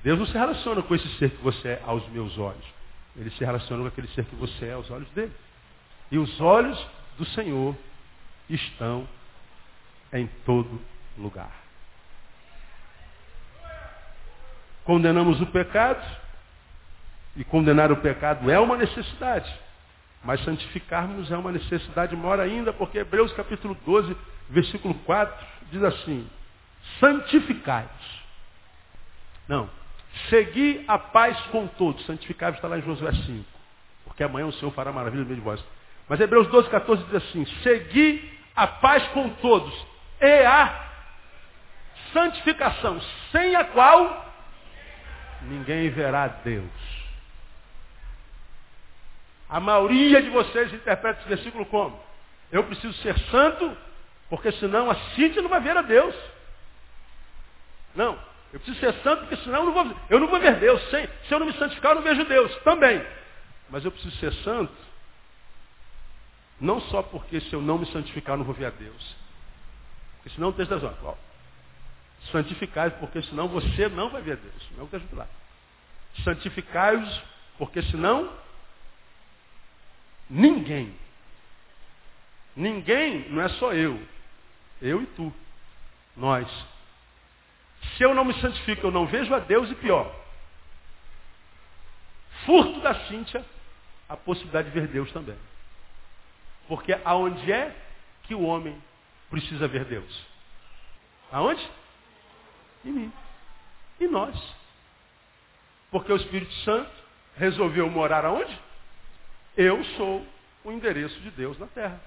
[0.03, 2.65] Deus não se relaciona com esse ser que você é aos meus olhos.
[3.15, 5.31] Ele se relaciona com aquele ser que você é aos olhos dele.
[6.11, 6.77] E os olhos
[7.17, 7.75] do Senhor
[8.49, 9.07] estão
[10.11, 10.81] em todo
[11.17, 11.51] lugar.
[14.83, 16.05] Condenamos o pecado,
[17.35, 19.51] e condenar o pecado é uma necessidade.
[20.23, 24.15] Mas santificarmos é uma necessidade maior ainda, porque Hebreus capítulo 12,
[24.49, 26.29] versículo 4, diz assim,
[26.99, 28.23] santificai-vos.
[29.47, 29.69] Não,
[30.29, 32.05] segui a paz com todos.
[32.05, 33.45] Santificai-vos está lá em Josué 5.
[34.05, 35.63] Porque amanhã o Senhor fará maravilha no meio de vós.
[36.07, 39.73] Mas Hebreus 12, 14 diz assim, segui a paz com todos
[40.21, 40.89] e a
[42.13, 44.31] santificação, sem a qual
[45.41, 47.02] ninguém verá Deus.
[49.53, 52.01] A maioria de vocês interpreta esse versículo como?
[52.51, 53.77] Eu preciso ser santo,
[54.27, 56.15] porque senão a Cíntia não vai ver a Deus.
[57.93, 58.17] Não,
[58.51, 60.81] eu preciso ser santo, porque senão eu não vou, eu não vou ver Deus.
[60.89, 62.55] Se, se eu não me santificar, eu não vejo Deus.
[62.63, 63.05] Também.
[63.69, 64.73] Mas eu preciso ser santo,
[66.59, 69.15] não só porque se eu não me santificar, eu não vou ver a Deus.
[70.15, 71.17] Porque senão o texto está dizendo,
[72.31, 74.69] santificai porque senão você não vai ver a Deus.
[74.71, 75.27] Não é o está lá.
[76.23, 77.21] Santificai-os,
[77.59, 78.41] porque senão
[80.29, 80.93] Ninguém.
[82.55, 83.99] Ninguém não é só eu.
[84.81, 85.33] Eu e tu.
[86.15, 86.47] Nós.
[87.97, 90.13] Se eu não me santifico, eu não vejo a Deus e pior.
[92.45, 93.45] Furto da Cíntia
[94.07, 95.37] a possibilidade de ver Deus também.
[96.67, 97.75] Porque aonde é
[98.23, 98.79] que o homem
[99.29, 100.25] precisa ver Deus?
[101.31, 101.67] Aonde?
[102.85, 103.13] Em mim.
[103.99, 104.35] E nós.
[105.89, 106.91] Porque o Espírito Santo
[107.37, 108.57] resolveu morar aonde?
[109.55, 110.25] Eu sou
[110.63, 111.99] o endereço de Deus na terra.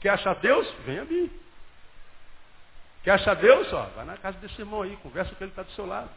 [0.00, 0.66] Quer achar Deus?
[0.84, 1.30] Vem a mim.
[3.02, 3.72] Quer achar Deus?
[3.72, 6.10] Ó, vai na casa desse irmão aí, conversa com ele que está do seu lado.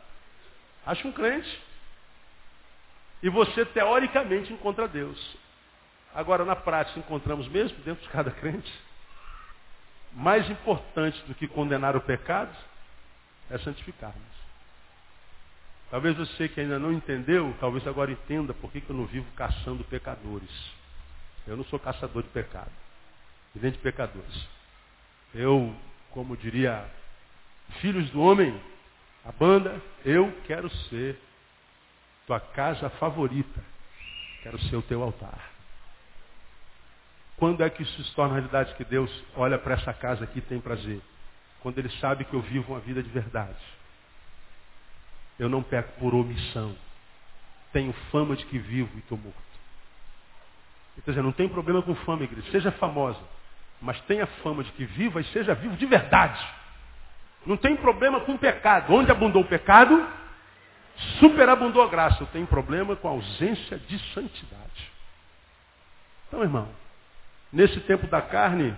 [0.85, 1.61] Acha um crente.
[3.21, 5.37] E você, teoricamente, encontra Deus.
[6.13, 8.71] Agora, na prática, encontramos mesmo dentro de cada crente.
[10.11, 12.55] Mais importante do que condenar o pecado
[13.49, 14.42] é santificarmos.
[15.93, 19.27] Talvez você que ainda não entendeu, talvez agora entenda por que, que eu não vivo
[19.35, 20.49] caçando pecadores.
[21.45, 22.71] Eu não sou caçador de pecado,
[23.53, 24.47] nem de pecadores.
[25.35, 25.71] Eu,
[26.09, 26.83] como diria,
[27.79, 28.59] filhos do homem,
[29.23, 31.15] a banda, eu quero ser
[32.25, 33.63] tua casa favorita.
[34.41, 35.51] Quero ser o teu altar.
[37.37, 40.41] Quando é que isso se torna realidade que Deus olha para essa casa aqui e
[40.41, 40.99] tem prazer?
[41.59, 43.82] Quando Ele sabe que eu vivo uma vida de verdade.
[45.39, 46.75] Eu não peco por omissão.
[47.71, 49.43] Tenho fama de que vivo e estou morto.
[51.03, 52.51] Quer dizer, não tem problema com fama, igreja.
[52.51, 53.19] Seja famosa.
[53.81, 56.39] Mas tenha fama de que viva e seja vivo de verdade.
[57.45, 58.93] Não tem problema com pecado.
[58.93, 60.07] Onde abundou o pecado,
[61.19, 62.21] superabundou a graça.
[62.21, 64.91] Eu tenho problema com a ausência de santidade.
[66.27, 66.69] Então, irmão,
[67.51, 68.75] nesse tempo da carne,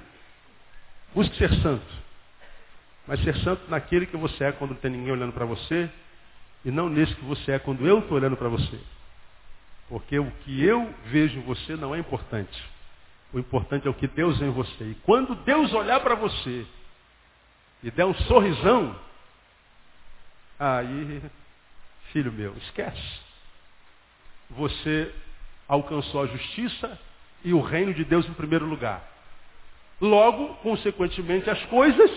[1.14, 2.06] busque ser santo.
[3.08, 5.90] Mas ser santo naquele que você é quando não tem ninguém olhando para você,
[6.66, 8.80] e não nesse que você é quando eu estou olhando para você.
[9.88, 12.62] Porque o que eu vejo em você não é importante.
[13.32, 14.84] O importante é o que Deus vê em você.
[14.84, 16.66] E quando Deus olhar para você
[17.84, 19.00] e der um sorrisão,
[20.60, 21.22] aí,
[22.12, 23.20] filho meu, esquece.
[24.50, 25.14] Você
[25.68, 27.00] alcançou a justiça
[27.44, 29.08] e o reino de Deus em primeiro lugar.
[30.02, 32.12] Logo, consequentemente, as coisas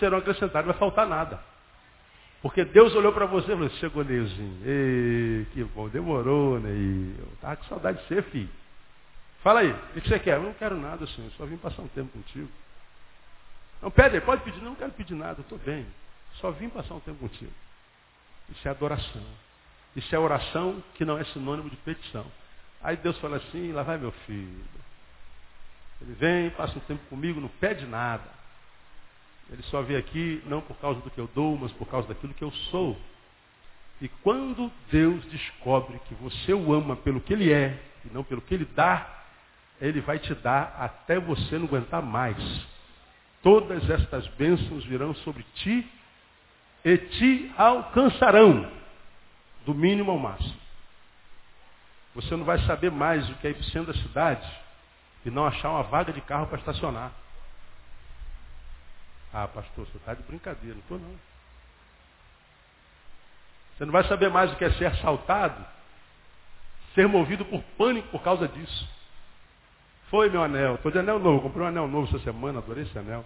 [0.00, 1.53] serão acrescentadas, não vai faltar nada.
[2.44, 4.58] Porque Deus olhou para você e falou, chegou Neuzinho.
[4.66, 7.14] Ei, que bom, demorou, Ney.
[7.18, 8.50] Eu estava com saudade de ser, filho.
[9.42, 10.36] Fala aí, o que você quer?
[10.36, 12.50] Eu não quero nada, senhor, só vim passar um tempo contigo.
[13.80, 14.58] Não, pede aí, pode pedir.
[14.58, 15.86] Não, não quero pedir nada, estou bem.
[16.34, 17.50] Só vim passar um tempo contigo.
[18.50, 19.24] Isso é adoração.
[19.96, 22.26] Isso é oração que não é sinônimo de petição.
[22.82, 24.64] Aí Deus fala assim, lá vai meu filho.
[26.02, 28.28] Ele vem, passa um tempo comigo, não pede nada.
[29.50, 32.34] Ele só vem aqui não por causa do que eu dou, mas por causa daquilo
[32.34, 32.98] que eu sou.
[34.00, 38.40] E quando Deus descobre que você o ama pelo que ele é e não pelo
[38.40, 39.06] que ele dá,
[39.80, 42.36] ele vai te dar até você não aguentar mais.
[43.42, 45.86] Todas estas bênçãos virão sobre ti
[46.84, 48.70] e te alcançarão,
[49.64, 50.56] do mínimo ao máximo.
[52.14, 54.48] Você não vai saber mais o que é ir para da cidade
[55.24, 57.12] e não achar uma vaga de carro para estacionar.
[59.34, 60.76] Ah, pastor, você está de brincadeira.
[60.76, 61.12] Não estou não.
[63.76, 65.66] Você não vai saber mais o que é ser assaltado,
[66.94, 68.88] ser movido por pânico por causa disso.
[70.08, 70.76] Foi meu anel.
[70.76, 71.42] Estou de anel novo.
[71.42, 72.60] Comprei um anel novo essa semana.
[72.60, 73.24] Adorei esse anel.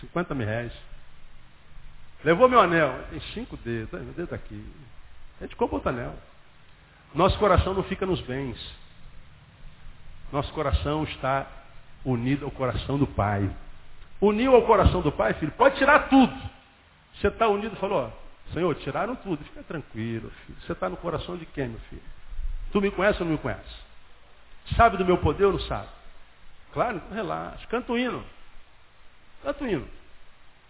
[0.00, 0.72] 50 mil reais.
[2.24, 3.04] Levou meu anel.
[3.10, 4.00] Tem cinco dedos.
[4.00, 4.66] Meu dedo aqui.
[5.38, 6.16] A gente compra outro anel.
[7.14, 8.58] Nosso coração não fica nos bens.
[10.32, 11.46] Nosso coração está
[12.02, 13.54] unido ao coração do Pai.
[14.20, 16.34] Uniu ao coração do Pai, filho, pode tirar tudo.
[17.14, 20.58] Você está unido e falou, ó, Senhor, tiraram tudo, fica tranquilo, filho.
[20.60, 22.02] Você está no coração de quem, meu filho?
[22.72, 23.88] Tu me conhece ou não me conhece?
[24.76, 25.88] Sabe do meu poder ou não sabe?
[26.72, 27.66] Claro, então relaxa.
[27.68, 28.24] Canta o hino.
[29.42, 29.88] Canta o hino.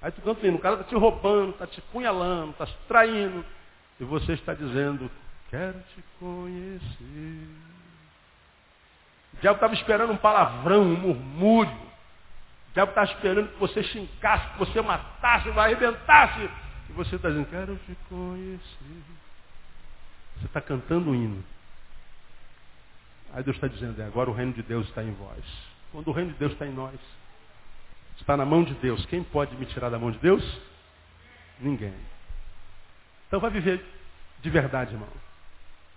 [0.01, 0.57] Aí tu canta o hino.
[0.57, 3.45] O cara está te roubando, está te punhalando, está te traindo.
[3.99, 5.11] E você está dizendo,
[5.51, 7.49] quero te conhecer.
[9.35, 11.88] O diabo estava esperando um palavrão, um murmúrio.
[12.79, 16.49] Diabo estava esperando que você xingasse, que você matasse, que arrebentasse.
[16.89, 19.03] E você está dizendo, quero te conhecer.
[20.37, 21.43] Você está cantando o hino.
[23.35, 25.45] Aí Deus está dizendo, é, agora o reino de Deus está em vós.
[25.91, 26.95] Quando o reino de Deus está em nós,
[28.17, 29.05] está na mão de Deus.
[29.07, 30.61] Quem pode me tirar da mão de Deus?
[31.59, 31.95] Ninguém.
[33.27, 33.85] Então vai viver
[34.41, 35.09] de verdade, irmão.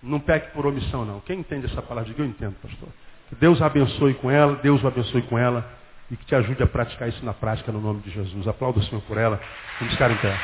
[0.02, 1.20] Não peque por omissão, não.
[1.20, 2.12] Quem entende essa palavra?
[2.18, 2.90] Eu entendo, pastor.
[3.30, 5.80] Que Deus abençoe com ela, Deus o abençoe com ela
[6.12, 8.46] e que te ajude a praticar isso na prática no nome de Jesus.
[8.46, 9.42] Aplauda o Senhor por ela.
[9.80, 10.38] Vamos ficar em pé.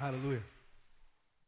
[0.00, 0.59] Aleluia.